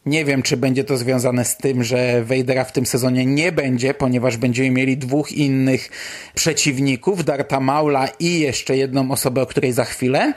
Nie 0.07 0.25
wiem, 0.25 0.43
czy 0.43 0.57
będzie 0.57 0.85
to 0.85 0.97
związane 0.97 1.45
z 1.45 1.57
tym, 1.57 1.85
że 1.85 2.25
Vadera 2.25 2.65
w 2.65 2.73
tym 2.73 2.87
sezonie 2.87 3.27
nie 3.27 3.53
będzie, 3.53 3.95
ponieważ 3.95 4.37
będziemy 4.37 4.71
mieli 4.71 4.97
dwóch 4.97 5.33
innych 5.33 5.91
przeciwników, 6.35 7.25
Darta 7.25 7.61
Maula 7.61 8.09
i 8.19 8.41
jeszcze 8.41 8.77
jedną 8.77 9.11
osobę, 9.11 9.43
o 9.43 9.47
której 9.47 9.73
za 9.73 9.85
chwilę. 9.85 10.33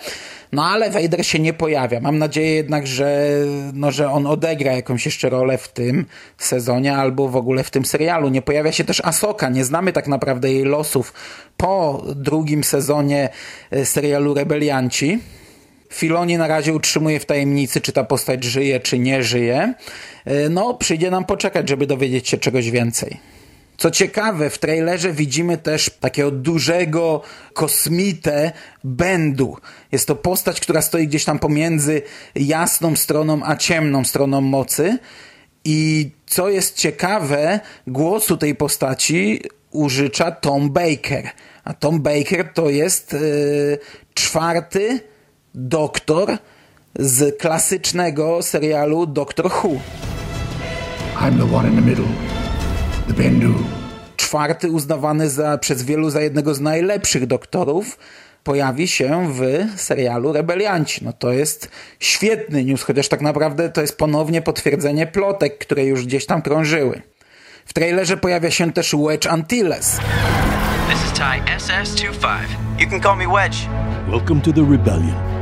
No 0.51 0.65
ale 0.65 0.89
Vader 0.89 1.25
się 1.25 1.39
nie 1.39 1.53
pojawia. 1.53 1.99
Mam 1.99 2.17
nadzieję 2.17 2.55
jednak, 2.55 2.87
że, 2.87 3.29
no, 3.73 3.91
że 3.91 4.11
on 4.11 4.27
odegra 4.27 4.73
jakąś 4.73 5.05
jeszcze 5.05 5.29
rolę 5.29 5.57
w 5.57 5.67
tym 5.67 6.05
sezonie 6.37 6.97
albo 6.97 7.27
w 7.27 7.35
ogóle 7.35 7.63
w 7.63 7.69
tym 7.69 7.85
serialu. 7.85 8.29
Nie 8.29 8.41
pojawia 8.41 8.71
się 8.71 8.83
też 8.83 9.01
Asoka. 9.05 9.49
Nie 9.49 9.65
znamy 9.65 9.93
tak 9.93 10.07
naprawdę 10.07 10.51
jej 10.51 10.63
losów 10.63 11.13
po 11.57 12.03
drugim 12.15 12.63
sezonie 12.63 13.29
e, 13.71 13.85
serialu 13.85 14.33
Rebelianci. 14.33 15.19
Filoni 15.93 16.37
na 16.37 16.47
razie 16.47 16.73
utrzymuje 16.73 17.19
w 17.19 17.25
tajemnicy, 17.25 17.81
czy 17.81 17.91
ta 17.91 18.03
postać 18.03 18.43
żyje, 18.43 18.79
czy 18.79 18.99
nie 18.99 19.23
żyje. 19.23 19.73
E, 20.25 20.49
No, 20.49 20.73
przyjdzie 20.73 21.11
nam 21.11 21.25
poczekać, 21.25 21.69
żeby 21.69 21.87
dowiedzieć 21.87 22.29
się 22.29 22.37
czegoś 22.37 22.71
więcej. 22.71 23.17
Co 23.77 23.91
ciekawe, 23.91 24.49
w 24.49 24.57
trailerze 24.57 25.13
widzimy 25.13 25.57
też 25.57 25.89
takiego 25.99 26.31
dużego 26.31 27.21
kosmitę 27.53 28.51
Bendu. 28.83 29.57
Jest 29.91 30.07
to 30.07 30.15
postać, 30.15 30.59
która 30.59 30.81
stoi 30.81 31.07
gdzieś 31.07 31.25
tam 31.25 31.39
pomiędzy 31.39 32.01
jasną 32.35 32.95
stroną 32.95 33.41
a 33.43 33.55
ciemną 33.55 34.05
stroną 34.05 34.41
mocy. 34.41 34.97
I 35.65 36.11
co 36.25 36.49
jest 36.49 36.75
ciekawe, 36.75 37.59
głosu 37.87 38.37
tej 38.37 38.55
postaci 38.55 39.41
użycza 39.71 40.31
Tom 40.31 40.69
Baker. 40.69 41.29
A 41.63 41.73
Tom 41.73 42.01
Baker 42.01 42.53
to 42.53 42.69
jest 42.69 43.13
yy, 43.13 43.79
czwarty 44.13 44.99
doktor 45.57 46.37
z 46.99 47.37
klasycznego 47.37 48.43
serialu 48.43 49.05
Doctor 49.05 49.45
Who. 49.45 49.69
I'm 51.19 51.37
the 51.37 51.55
one 51.55 51.69
in 51.69 51.75
the 51.75 51.81
middle. 51.81 52.07
The 53.07 53.13
Bendu. 53.13 53.53
czwarty 54.15 54.71
uznawany 54.71 55.29
za, 55.29 55.57
przez 55.57 55.83
wielu 55.83 56.09
za 56.09 56.21
jednego 56.21 56.53
z 56.53 56.59
najlepszych 56.59 57.27
doktorów, 57.27 57.97
pojawi 58.43 58.87
się 58.87 59.33
w 59.33 59.41
serialu 59.79 60.33
Rebelianci. 60.33 61.05
No 61.05 61.13
to 61.13 61.31
jest 61.31 61.69
świetny 61.99 62.65
news, 62.65 62.83
chociaż 62.83 63.07
tak 63.07 63.21
naprawdę 63.21 63.69
to 63.69 63.81
jest 63.81 63.97
ponownie 63.97 64.41
potwierdzenie 64.41 65.07
plotek, 65.07 65.57
które 65.57 65.85
już 65.85 66.05
gdzieś 66.05 66.25
tam 66.25 66.41
krążyły. 66.41 67.01
W 67.65 67.73
trailerze 67.73 68.17
pojawia 68.17 68.51
się 68.51 68.73
też 68.73 68.95
Wedge 69.07 69.27
Antilles. 69.27 69.99
This 70.89 71.05
is 71.05 71.13
Ty 71.13 71.23
SS25. 71.57 72.27
You 72.79 72.89
can 72.89 73.01
call 73.01 73.17
me 73.17 73.27
Wedge. 73.27 73.57
Welcome 74.09 74.41
to 74.41 74.53
the 74.53 74.61
rebellion. 74.71 75.36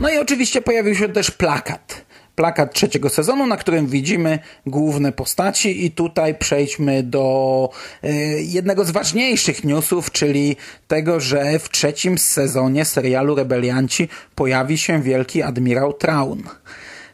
No 0.00 0.10
i 0.10 0.18
oczywiście 0.18 0.62
pojawił 0.62 0.94
się 0.94 1.08
też 1.08 1.30
plakat. 1.30 2.04
Plakat 2.36 2.74
trzeciego 2.74 3.08
sezonu, 3.08 3.46
na 3.46 3.56
którym 3.56 3.86
widzimy 3.86 4.38
główne 4.66 5.12
postaci 5.12 5.86
i 5.86 5.90
tutaj 5.90 6.34
przejdźmy 6.34 7.02
do 7.02 7.70
y, 8.04 8.08
jednego 8.42 8.84
z 8.84 8.90
ważniejszych 8.90 9.64
newsów, 9.64 10.10
czyli 10.10 10.56
tego, 10.88 11.20
że 11.20 11.58
w 11.58 11.68
trzecim 11.68 12.18
sezonie 12.18 12.84
serialu 12.84 13.34
Rebelianci 13.34 14.08
pojawi 14.34 14.78
się 14.78 15.02
wielki 15.02 15.42
admirał 15.42 15.92
Traun. 15.92 16.42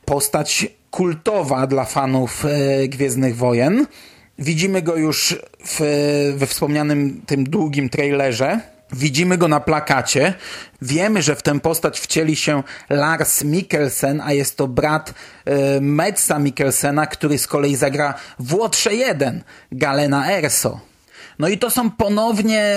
Postać 0.05 0.67
kultowa 0.91 1.67
dla 1.67 1.85
fanów 1.85 2.45
y, 2.45 2.89
Gwiezdnych 2.89 3.37
Wojen. 3.37 3.87
Widzimy 4.39 4.83
go 4.83 4.97
już 4.97 5.37
w, 5.65 5.81
we 6.37 6.47
wspomnianym 6.47 7.23
tym 7.27 7.45
długim 7.45 7.89
trailerze. 7.89 8.76
Widzimy 8.93 9.39
go 9.39 9.49
na 9.49 9.61
plakacie. 9.61 10.35
Wiemy, 10.83 11.23
że 11.23 11.37
w 11.37 11.43
tę 11.43 11.61
postać 11.61 12.01
wcieli 12.01 12.37
się 12.37 12.63
Lars 12.91 13.45
Mikkelsen, 13.45 14.21
a 14.21 14.33
jest 14.33 14.57
to 14.57 14.69
brat 14.69 15.15
e, 15.45 15.81
Metsa 15.81 16.39
Mikkelsena, 16.39 17.07
który 17.07 17.39
z 17.39 17.47
kolei 17.47 17.77
zagra 17.77 18.15
w 18.39 18.55
Łotrze 18.55 18.95
1, 18.95 19.43
Galena 19.73 20.33
Erso. 20.33 20.81
No 21.39 21.49
i 21.49 21.59
to 21.59 21.71
są 21.71 21.91
ponownie 21.91 22.77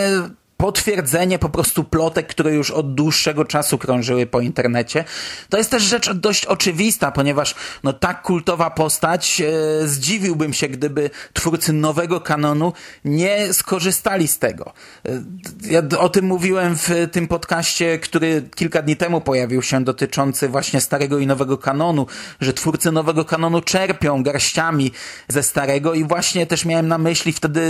potwierdzenie 0.59 1.39
po 1.39 1.49
prostu 1.49 1.83
plotek, 1.83 2.27
które 2.27 2.53
już 2.53 2.71
od 2.71 2.95
dłuższego 2.95 3.45
czasu 3.45 3.77
krążyły 3.77 4.25
po 4.25 4.41
internecie. 4.41 5.03
To 5.49 5.57
jest 5.57 5.71
też 5.71 5.83
rzecz 5.83 6.13
dość 6.13 6.45
oczywista, 6.45 7.11
ponieważ 7.11 7.55
no 7.83 7.93
tak 7.93 8.21
kultowa 8.21 8.69
postać, 8.69 9.41
e, 9.41 9.87
zdziwiłbym 9.87 10.53
się, 10.53 10.67
gdyby 10.67 11.09
twórcy 11.33 11.73
nowego 11.73 12.21
kanonu 12.21 12.73
nie 13.05 13.53
skorzystali 13.53 14.27
z 14.27 14.39
tego. 14.39 14.73
E, 15.05 15.23
ja 15.63 15.81
o 15.99 16.09
tym 16.09 16.25
mówiłem 16.25 16.75
w 16.77 16.89
tym 17.11 17.27
podcaście, 17.27 17.99
który 17.99 18.49
kilka 18.55 18.81
dni 18.81 18.95
temu 18.95 19.21
pojawił 19.21 19.61
się, 19.61 19.83
dotyczący 19.83 20.49
właśnie 20.49 20.81
starego 20.81 21.19
i 21.19 21.27
nowego 21.27 21.57
kanonu, 21.57 22.05
że 22.41 22.53
twórcy 22.53 22.91
nowego 22.91 23.25
kanonu 23.25 23.61
czerpią 23.61 24.23
garściami 24.23 24.91
ze 25.27 25.43
starego 25.43 25.93
i 25.93 26.03
właśnie 26.03 26.45
też 26.45 26.65
miałem 26.65 26.87
na 26.87 26.97
myśli 26.97 27.33
wtedy 27.33 27.61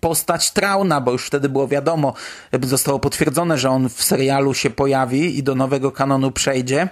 postać 0.00 0.50
Trauna, 0.50 1.00
bo 1.00 1.12
już 1.12 1.26
wtedy 1.26 1.48
było 1.48 1.68
wiadomo, 1.68 2.14
zostało 2.62 2.98
potwierdzone, 2.98 3.58
że 3.58 3.70
on 3.70 3.88
w 3.88 4.04
serialu 4.04 4.54
się 4.54 4.70
pojawi 4.70 5.38
i 5.38 5.42
do 5.42 5.54
nowego 5.54 5.92
kanonu 5.92 6.30
przejdzie. 6.30 6.88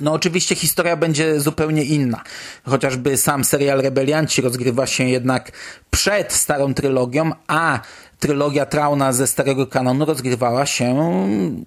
No 0.00 0.12
oczywiście 0.12 0.54
historia 0.54 0.96
będzie 0.96 1.40
zupełnie 1.40 1.84
inna. 1.84 2.22
Chociażby 2.64 3.16
sam 3.16 3.44
serial 3.44 3.82
Rebelianci 3.82 4.42
rozgrywa 4.42 4.86
się 4.86 5.04
jednak 5.04 5.52
przed 5.90 6.32
starą 6.32 6.74
trylogią, 6.74 7.30
a 7.46 7.80
trylogia 8.18 8.66
Trauna 8.66 9.12
ze 9.12 9.26
starego 9.26 9.66
kanonu 9.66 10.04
rozgrywała 10.04 10.66
się 10.66 10.96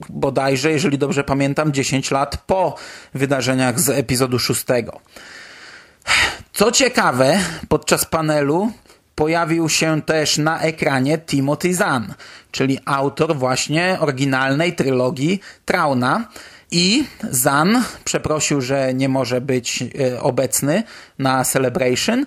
bodajże, 0.09 0.71
jeżeli 0.71 0.97
dobrze 0.97 1.23
pamiętam, 1.23 1.73
10 1.73 2.11
lat 2.11 2.37
po 2.47 2.75
wydarzeniach 3.13 3.79
z 3.79 3.89
epizodu 3.89 4.39
6. 4.39 4.65
Co 6.53 6.71
ciekawe, 6.71 7.39
podczas 7.67 8.05
panelu 8.05 8.71
pojawił 9.17 9.69
się 9.69 10.01
też 10.01 10.37
na 10.37 10.59
ekranie 10.59 11.17
Timothy 11.17 11.75
Zahn, 11.75 12.13
czyli 12.51 12.79
autor 12.85 13.35
właśnie 13.35 13.97
oryginalnej 13.99 14.75
trylogii 14.75 15.39
Trauna. 15.65 16.27
I 16.71 17.03
Zahn 17.31 17.77
przeprosił, 18.03 18.61
że 18.61 18.93
nie 18.93 19.09
może 19.09 19.41
być 19.41 19.83
e, 19.83 20.21
obecny 20.21 20.83
na 21.19 21.43
Celebration, 21.43 22.25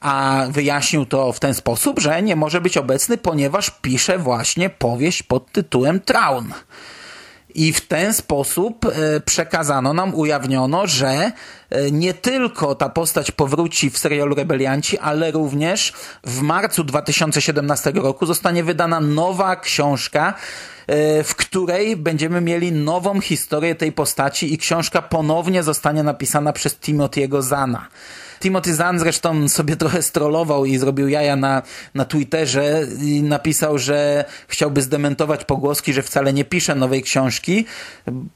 a 0.00 0.46
wyjaśnił 0.50 1.06
to 1.06 1.32
w 1.32 1.40
ten 1.40 1.54
sposób, 1.54 2.00
że 2.00 2.22
nie 2.22 2.36
może 2.36 2.60
być 2.60 2.76
obecny, 2.76 3.18
ponieważ 3.18 3.70
pisze 3.70 4.18
właśnie 4.18 4.70
powieść 4.70 5.22
pod 5.22 5.52
tytułem 5.52 6.00
Traun. 6.00 6.52
I 7.54 7.72
w 7.72 7.86
ten 7.86 8.14
sposób 8.14 8.86
e, 8.86 9.20
przekazano 9.20 9.92
nam, 9.94 10.14
ujawniono, 10.14 10.86
że 10.86 11.32
e, 11.70 11.90
nie 11.90 12.14
tylko 12.14 12.74
ta 12.74 12.88
postać 12.88 13.30
powróci 13.30 13.90
w 13.90 13.98
serialu 13.98 14.34
Rebelianci, 14.34 14.98
ale 14.98 15.30
również 15.30 15.92
w 16.24 16.40
marcu 16.40 16.84
2017 16.84 17.90
roku 17.90 18.26
zostanie 18.26 18.64
wydana 18.64 19.00
nowa 19.00 19.56
książka, 19.56 20.34
e, 20.86 21.24
w 21.24 21.34
której 21.34 21.96
będziemy 21.96 22.40
mieli 22.40 22.72
nową 22.72 23.20
historię 23.20 23.74
tej 23.74 23.92
postaci 23.92 24.54
i 24.54 24.58
książka 24.58 25.02
ponownie 25.02 25.62
zostanie 25.62 26.02
napisana 26.02 26.52
przez 26.52 26.76
Timothy'ego 26.76 27.42
Zana. 27.42 27.88
Timothy 28.40 28.74
Zahn 28.74 28.98
zresztą 28.98 29.48
sobie 29.48 29.76
trochę 29.76 30.02
strollował 30.02 30.64
i 30.64 30.78
zrobił 30.78 31.08
jaja 31.08 31.36
na, 31.36 31.62
na 31.94 32.04
Twitterze 32.04 32.86
i 33.02 33.22
napisał, 33.22 33.78
że 33.78 34.24
chciałby 34.48 34.82
zdementować 34.82 35.44
pogłoski, 35.44 35.92
że 35.92 36.02
wcale 36.02 36.32
nie 36.32 36.44
pisze 36.44 36.74
nowej 36.74 37.02
książki, 37.02 37.64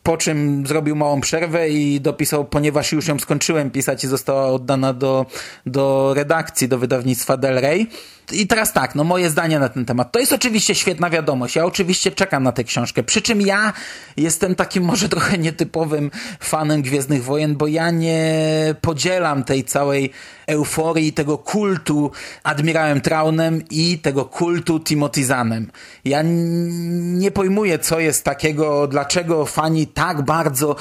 po 0.02 0.16
czym 0.16 0.66
zrobił 0.66 0.96
małą 0.96 1.20
przerwę 1.20 1.68
i 1.68 2.00
dopisał, 2.00 2.44
ponieważ 2.44 2.92
już 2.92 3.08
ją 3.08 3.18
skończyłem 3.18 3.70
pisać 3.70 4.04
i 4.04 4.08
została 4.08 4.46
oddana 4.46 4.92
do, 4.92 5.26
do 5.66 6.12
redakcji, 6.16 6.68
do 6.68 6.78
wydawnictwa 6.78 7.36
Del 7.36 7.60
Rey. 7.60 7.86
I 8.32 8.46
teraz 8.46 8.72
tak, 8.72 8.94
no 8.94 9.04
moje 9.04 9.30
zdanie 9.30 9.58
na 9.58 9.68
ten 9.68 9.84
temat. 9.84 10.12
To 10.12 10.18
jest 10.18 10.32
oczywiście 10.32 10.74
świetna 10.74 11.10
wiadomość. 11.10 11.56
Ja 11.56 11.64
oczywiście 11.64 12.10
czekam 12.10 12.42
na 12.42 12.52
tę 12.52 12.64
książkę. 12.64 13.02
Przy 13.02 13.22
czym 13.22 13.40
ja 13.40 13.72
jestem 14.16 14.54
takim 14.54 14.84
może 14.94 15.08
trochę 15.08 15.38
nietypowym 15.38 16.10
fanem 16.40 16.82
Gwiezdnych 16.82 17.24
Wojen, 17.24 17.56
bo 17.56 17.66
ja 17.66 17.90
nie 17.90 18.34
podzielam 18.80 19.44
tej 19.44 19.64
całej 19.64 20.10
euforii, 20.46 21.12
tego 21.12 21.38
kultu 21.38 22.10
admirałem 22.42 23.00
Traunem 23.00 23.62
i 23.70 23.98
tego 23.98 24.24
kultu 24.24 24.80
Timothy 24.80 25.24
Zanem. 25.24 25.70
Ja 26.04 26.22
nie 26.24 27.30
pojmuję, 27.30 27.78
co 27.78 28.00
jest 28.00 28.24
takiego, 28.24 28.86
dlaczego 28.86 29.46
fani 29.46 29.86
tak 29.86 30.22
bardzo 30.22 30.76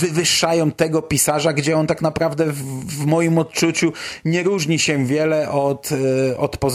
wywyższają 0.00 0.72
tego 0.72 1.02
pisarza, 1.02 1.52
gdzie 1.52 1.76
on 1.76 1.86
tak 1.86 2.02
naprawdę 2.02 2.46
w, 2.46 2.86
w 2.86 3.06
moim 3.06 3.38
odczuciu 3.38 3.92
nie 4.24 4.42
różni 4.42 4.78
się 4.78 5.06
wiele 5.06 5.50
od, 5.50 5.88
od 6.38 6.56
pozostałych. 6.56 6.69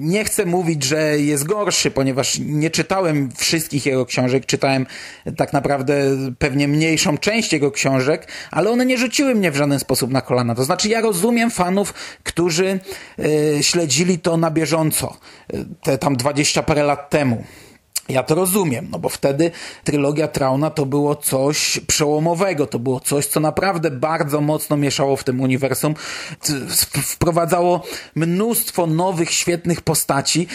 Nie 0.00 0.24
chcę 0.24 0.46
mówić, 0.46 0.82
że 0.82 1.18
jest 1.18 1.44
gorszy, 1.44 1.90
ponieważ 1.90 2.38
nie 2.38 2.70
czytałem 2.70 3.30
wszystkich 3.36 3.86
jego 3.86 4.06
książek, 4.06 4.46
czytałem 4.46 4.86
tak 5.36 5.52
naprawdę 5.52 5.94
pewnie 6.38 6.68
mniejszą 6.68 7.18
część 7.18 7.52
jego 7.52 7.70
książek, 7.70 8.28
ale 8.50 8.70
one 8.70 8.86
nie 8.86 8.98
rzuciły 8.98 9.34
mnie 9.34 9.50
w 9.50 9.56
żaden 9.56 9.78
sposób 9.78 10.10
na 10.10 10.20
kolana. 10.20 10.54
To 10.54 10.64
znaczy 10.64 10.88
ja 10.88 11.00
rozumiem 11.00 11.50
fanów, 11.50 11.94
którzy 12.22 12.80
y, 13.18 13.58
śledzili 13.62 14.18
to 14.18 14.36
na 14.36 14.50
bieżąco, 14.50 15.16
te 15.82 15.98
tam 15.98 16.16
20 16.16 16.62
parę 16.62 16.82
lat 16.82 17.10
temu. 17.10 17.44
Ja 18.08 18.22
to 18.22 18.34
rozumiem, 18.34 18.88
no 18.90 18.98
bo 18.98 19.08
wtedy 19.08 19.50
trylogia 19.84 20.28
Trauna 20.28 20.70
to 20.70 20.86
było 20.86 21.16
coś 21.16 21.80
przełomowego, 21.86 22.66
to 22.66 22.78
było 22.78 23.00
coś, 23.00 23.26
co 23.26 23.40
naprawdę 23.40 23.90
bardzo 23.90 24.40
mocno 24.40 24.76
mieszało 24.76 25.16
w 25.16 25.24
tym 25.24 25.40
uniwersum, 25.40 25.94
wprowadzało 27.02 27.82
mnóstwo 28.14 28.86
nowych, 28.86 29.30
świetnych 29.30 29.80
postaci, 29.80 30.46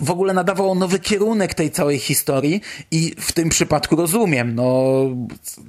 w 0.00 0.10
ogóle 0.10 0.34
nadawało 0.34 0.74
nowy 0.74 0.98
kierunek 0.98 1.54
tej 1.54 1.70
całej 1.70 1.98
historii 1.98 2.60
i 2.90 3.14
w 3.18 3.32
tym 3.32 3.48
przypadku 3.48 3.96
rozumiem, 3.96 4.54
no 4.54 4.84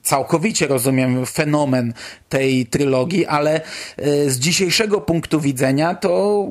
całkowicie 0.03 0.67
rozumiem 0.67 1.25
fenomen 1.25 1.93
tej 2.29 2.65
trylogii, 2.65 3.25
ale 3.25 3.61
z 4.27 4.39
dzisiejszego 4.39 5.01
punktu 5.01 5.41
widzenia 5.41 5.95
to 5.95 6.45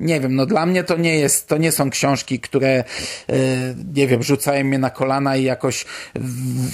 nie 0.00 0.20
wiem, 0.20 0.34
no 0.34 0.46
dla 0.46 0.66
mnie 0.66 0.84
to 0.84 0.96
nie 0.96 1.18
jest, 1.18 1.48
to 1.48 1.56
nie 1.56 1.72
są 1.72 1.90
książki, 1.90 2.40
które, 2.40 2.68
e, 2.68 2.84
nie 3.94 4.06
wiem, 4.06 4.22
rzucają 4.22 4.64
mnie 4.64 4.78
na 4.78 4.90
kolana 4.90 5.36
i 5.36 5.44
jakoś 5.44 5.84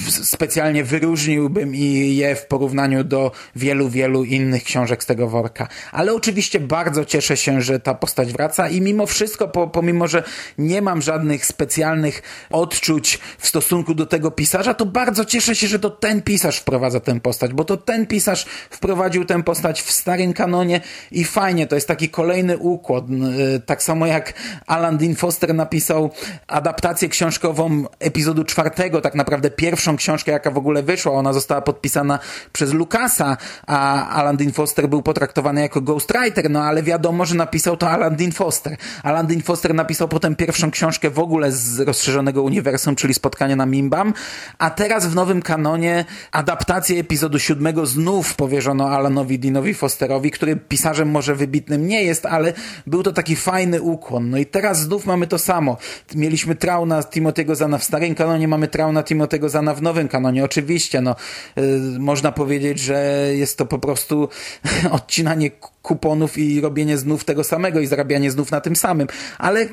specjalnie 0.09 0.85
wyróżniłbym 0.85 1.75
je 1.75 2.37
w 2.37 2.47
porównaniu 2.47 3.05
do 3.05 3.33
wielu, 3.57 3.89
wielu 3.89 4.25
innych 4.25 4.65
książek 4.65 5.03
z 5.03 5.07
tego 5.07 5.29
worka. 5.29 5.69
Ale 5.93 6.15
oczywiście 6.15 6.61
bardzo 6.61 7.05
cieszę 7.05 7.37
się, 7.37 7.63
że 7.63 7.81
ta 7.81 7.95
postać 7.95 8.33
wraca 8.33 8.69
i 8.69 8.81
mimo 8.81 9.07
wszystko, 9.07 9.49
po, 9.49 9.69
pomimo, 9.69 10.09
że 10.09 10.23
nie 10.59 10.83
mam 10.83 11.03
żadnych 11.03 11.47
specjalnych 11.47 12.23
odczuć 12.51 13.19
w 13.39 13.49
stosunku 13.49 13.95
do 13.95 14.07
tego 14.07 14.31
pisarza, 14.31 14.75
to 14.75 14.87
bardzo 14.87 15.25
cieszę 15.25 15.55
się, 15.55 15.67
że 15.67 15.79
to 15.79 15.91
ten 15.91 16.23
pisarz 16.23 16.59
wprowadza 16.59 17.01
tę 17.01 17.21
postać, 17.21 17.53
bo 17.53 17.65
to 17.65 17.77
ten 17.77 18.07
pisarz 18.07 18.47
wprowadził 18.71 19.25
tę 19.25 19.43
postać 19.43 19.83
w 19.83 19.93
starym 19.93 20.33
kanonie 20.33 20.81
i 21.11 21.25
fajnie, 21.25 21.67
to 21.67 21.75
jest 21.75 21.89
taki 21.89 22.09
kolejny 22.09 22.59
układ. 22.59 23.12
Y, 23.13 23.61
tak 23.67 23.83
samo 23.83 24.07
jak 24.07 24.35
Alan 24.67 24.99
Dean 24.99 25.15
Foster 25.15 25.55
napisał 25.55 26.11
adaptację 26.47 27.09
książkową 27.09 27.85
epizodu 28.01 28.45
czwartego, 28.45 29.01
tak 29.01 29.15
naprawdę 29.15 29.51
pierwszą 29.51 29.97
książkę, 29.97 30.33
jaka 30.33 30.51
w 30.51 30.59
ogóle 30.59 30.83
wyszła. 30.83 31.13
Ona 31.13 31.33
została 31.33 31.61
podpisana 31.61 32.19
przez 32.53 32.73
Lucasa, 32.73 33.37
a 33.67 34.09
Alan 34.09 34.37
Dean 34.37 34.53
Foster 34.53 34.89
był 34.89 35.03
potraktowany 35.03 35.61
jako 35.61 35.81
ghostwriter, 35.81 36.51
no 36.51 36.63
ale 36.63 36.83
wiadomo, 36.83 37.25
że 37.25 37.35
napisał 37.35 37.77
to 37.77 37.91
Alan 37.91 38.17
Dean 38.17 38.33
Foster. 38.33 38.77
Alan 39.03 39.27
Dean 39.27 39.43
Foster 39.43 39.75
napisał 39.75 40.09
potem 40.09 40.37
pierwszą 40.37 40.71
książkę 40.71 41.11
w 41.11 41.19
ogóle 41.19 41.53
z 41.53 41.81
rozszerzonego 41.81 42.43
uniwersum, 42.43 42.97
czyli 42.97 43.15
Spotkanie 43.15 43.57
na 43.57 43.67
Mimbam, 43.67 44.15
a 44.59 44.71
teraz 44.71 45.07
w 45.07 45.15
nowym 45.15 45.43
kanonie 45.43 46.05
adaptację 46.33 47.01
epizodu 47.01 47.39
siódmego 47.39 47.87
znów 47.87 48.35
powierzono 48.35 48.91
Alanowi 48.91 49.39
Deanowi 49.39 49.75
Fosterowi, 49.75 50.31
który 50.31 50.57
pisarzem 50.57 51.11
może 51.11 51.35
wybitnym 51.35 51.87
nie 51.87 52.05
jest, 52.05 52.27
ale 52.27 52.53
był 52.87 53.02
to 53.03 53.13
taki 53.13 53.37
fajny 53.37 53.83
ukłon. 53.83 54.31
No 54.31 54.39
i 54.39 54.47
teraz 54.47 54.81
znów 54.81 55.07
mamy 55.07 55.27
to 55.27 55.39
samo. 55.39 55.77
Mieliśmy 56.15 56.55
Trauna 56.55 57.01
Timothy'ego 57.01 57.55
Zana 57.55 57.79
w 57.79 57.85
starym 57.85 58.15
kanonie, 58.15 58.49
mamy 58.49 58.69
Trauna 58.69 59.03
Timothy'ego 59.03 59.49
Zana 59.49 59.75
w 59.75 59.83
nowym 59.83 60.09
kanonie. 60.09 60.45
Oczywiście, 60.45 61.01
no, 61.01 61.17
y, 61.59 61.81
można 61.99 62.33
powiedzieć, 62.33 62.79
że 62.79 63.29
jest 63.35 63.59
to 63.59 63.67
po 63.67 63.79
prostu 63.79 64.29
odcinanie 64.91 65.51
kuponów 65.83 66.39
i 66.39 66.61
robienie 66.61 66.99
znów 66.99 67.25
tego 67.25 67.45
samego 67.45 67.81
i 67.81 67.87
zarabianie 67.87 68.31
znów 68.31 68.51
na 68.51 68.61
tym 68.61 68.77
samym. 68.77 69.09
Ale 69.39 69.69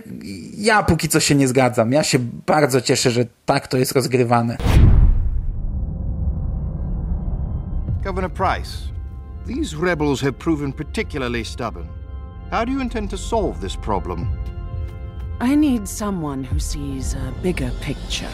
ja 0.58 0.84
póki 0.84 1.10
co 1.10 1.20
się 1.20 1.36
nie 1.36 1.48
zgadzam. 1.48 1.92
Ja 1.92 2.04
się 2.04 2.20
bardzo 2.46 2.82
cieszę, 2.82 3.12
że 3.12 3.26
tak 3.46 3.68
to 3.68 3.78
jest 3.78 3.92
rozgrywane. 3.92 4.58
Governor 8.04 8.32
Price, 8.32 8.92
these 9.46 9.76
rebels 9.82 10.22
have 10.22 10.34
proven 10.34 10.74
particularly 10.74 11.46
stubborn. 11.46 11.99
How 12.52 12.66
do 12.66 12.72
you 12.72 12.82
intend 12.82 13.12
to 13.12 13.18
solve 13.18 13.62
this 13.62 13.76
problem? 13.76 14.28
I 15.40 15.54
need 15.54 15.88
someone 15.88 16.44
who 16.44 16.58
sees 16.58 17.14
a 17.14 17.34
bigger 17.44 17.70
picture. 17.80 18.30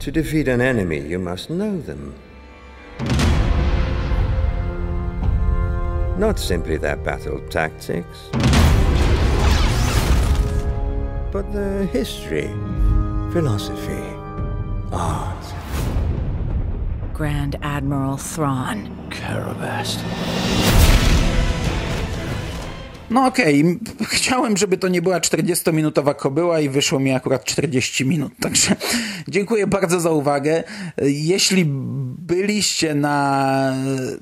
To 0.00 0.12
defeat 0.12 0.48
an 0.48 0.60
enemy, 0.60 1.00
you 1.00 1.18
must 1.18 1.48
know 1.48 1.80
them. 1.80 2.14
Not 6.18 6.38
simply 6.38 6.76
their 6.76 6.96
battle 6.96 7.40
tactics, 7.48 8.28
but 11.32 11.50
their 11.54 11.86
history, 11.86 12.48
philosophy, 13.32 14.14
art. 14.92 15.61
Grand 17.22 17.56
Admiral 17.62 18.18
Thrawn. 18.18 18.88
Carabast. 19.10 19.98
No 23.10 23.26
okej, 23.26 23.60
okay. 23.60 24.06
chciałem, 24.06 24.56
żeby 24.56 24.78
to 24.78 24.88
nie 24.88 25.02
była 25.02 25.20
40-minutowa 25.20 26.14
kobyła 26.14 26.60
i 26.60 26.68
wyszło 26.68 27.00
mi 27.00 27.12
akurat 27.12 27.44
40 27.44 28.04
minut, 28.04 28.32
także 28.40 28.76
dziękuję 29.28 29.66
bardzo 29.66 30.00
za 30.00 30.10
uwagę. 30.10 30.64
Jeśli 31.02 31.64
byliście 32.18 32.94
na, 32.94 33.74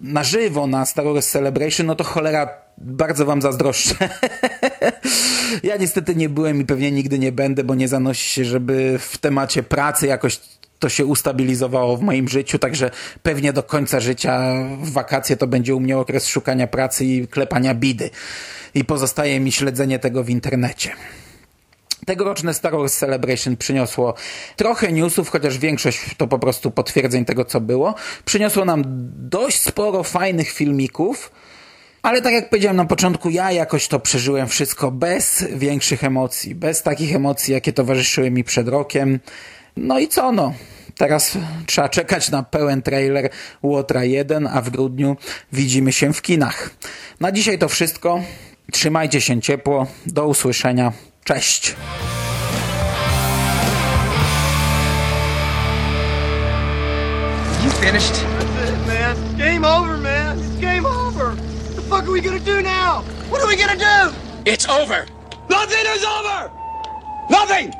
na 0.03 0.25
żywo 0.25 0.67
na 0.67 0.85
Star 0.87 1.05
Wars 1.05 1.31
Celebration, 1.31 1.87
no 1.87 1.95
to 1.95 2.05
cholera 2.05 2.49
bardzo 2.79 3.25
wam 3.25 3.43
zazdroszczę. 3.43 3.95
ja 5.63 5.77
niestety 5.77 6.17
nie 6.17 6.29
byłem 6.29 6.61
i 6.61 6.65
pewnie 6.65 6.91
nigdy 6.91 7.19
nie 7.19 7.33
będę, 7.33 7.65
bo 7.65 7.75
nie 7.75 7.89
zanosi 7.89 8.29
się, 8.29 8.45
żeby 8.45 8.99
w 8.99 9.19
temacie 9.19 9.63
pracy 9.63 10.07
jakoś 10.07 10.41
to 10.81 10.89
się 10.89 11.07
ustabilizowało 11.07 11.97
w 11.97 12.03
moim 12.03 12.29
życiu, 12.29 12.59
także 12.59 12.91
pewnie 13.23 13.53
do 13.53 13.63
końca 13.63 14.01
życia 14.01 14.53
w 14.83 14.91
wakacje 14.93 15.37
to 15.37 15.47
będzie 15.47 15.75
u 15.75 15.81
mnie 15.81 15.99
okres 15.99 16.27
szukania 16.27 16.67
pracy 16.67 17.05
i 17.05 17.29
klepania 17.29 17.75
bidy. 17.75 18.11
I 18.75 18.85
pozostaje 18.85 19.41
mi 19.41 19.53
śledzenie 19.53 19.99
tego 19.99 20.25
w 20.25 20.31
internecie. 20.31 20.91
Tegoroczne 22.07 22.55
Star 22.55 22.73
Wars 22.73 22.97
Celebration 22.97 23.57
przyniosło 23.57 24.15
trochę 24.57 24.93
newsów, 24.93 25.29
chociaż 25.29 25.59
większość 25.59 26.01
to 26.17 26.27
po 26.27 26.39
prostu 26.39 26.71
potwierdzeń 26.71 27.25
tego, 27.25 27.45
co 27.45 27.61
było. 27.61 27.95
Przyniosło 28.25 28.65
nam 28.65 28.83
dość 29.17 29.61
sporo 29.61 30.03
fajnych 30.03 30.51
filmików, 30.51 31.33
ale 32.03 32.23
tak 32.23 32.33
jak 32.33 32.51
powiedziałem 32.51 32.77
na 32.77 32.85
początku, 32.85 33.31
ja 33.31 33.53
jakoś 33.53 33.89
to 33.89 34.01
przeżyłem 34.01 34.49
wszystko 34.49 34.91
bez 34.91 35.45
większych 35.53 36.05
emocji, 36.05 36.55
bez 36.55 36.83
takich 36.83 37.15
emocji, 37.15 37.55
jakie 37.55 37.73
towarzyszyły 37.73 38.31
mi 38.31 38.45
przed 38.45 38.69
rokiem. 38.69 39.21
No 39.81 39.99
i 39.99 40.09
co 40.09 40.33
no? 40.33 40.53
Teraz 40.97 41.39
trzeba 41.67 41.89
czekać 41.89 42.31
na 42.31 42.43
pełen 42.43 42.83
trailer 42.83 43.31
Łotra 43.63 44.05
1, 44.05 44.47
a 44.47 44.63
w 44.63 44.71
grudniu 44.71 45.17
widzimy 45.53 45.93
się 45.93 46.13
w 46.13 46.23
kinach. 46.23 46.71
Na 47.21 47.33
dzisiaj 47.33 47.59
to 47.59 47.69
wszystko. 47.69 48.21
Trzymajcie 48.73 49.21
się 49.21 49.41
ciepło. 49.41 49.87
Do 50.07 50.27
usłyszenia. 50.27 50.93
Cześć. 51.25 51.77
You 57.65 57.71
finished? 57.71 58.15
That's 58.15 58.71
it, 58.71 58.87
man. 58.87 59.39
Game 59.39 59.69
over, 59.69 59.99
man. 59.99 60.39
It's 60.39 60.61
game 60.61 60.87
over. 60.87 61.27
What 61.27 61.77
the 61.77 61.83
fuck 61.83 62.03
are 62.03 62.13
we 62.13 62.21
gonna 62.21 62.39
do 62.39 62.63
now? 62.63 63.05
What 63.31 63.43
are 63.43 63.49
we 63.49 63.57
gonna 63.57 63.77
do? 63.77 64.15
It's 64.45 64.69
over. 64.69 65.07
Nothing 65.49 65.87
is 65.97 66.05
over. 66.05 66.51
Nothing. 67.31 67.80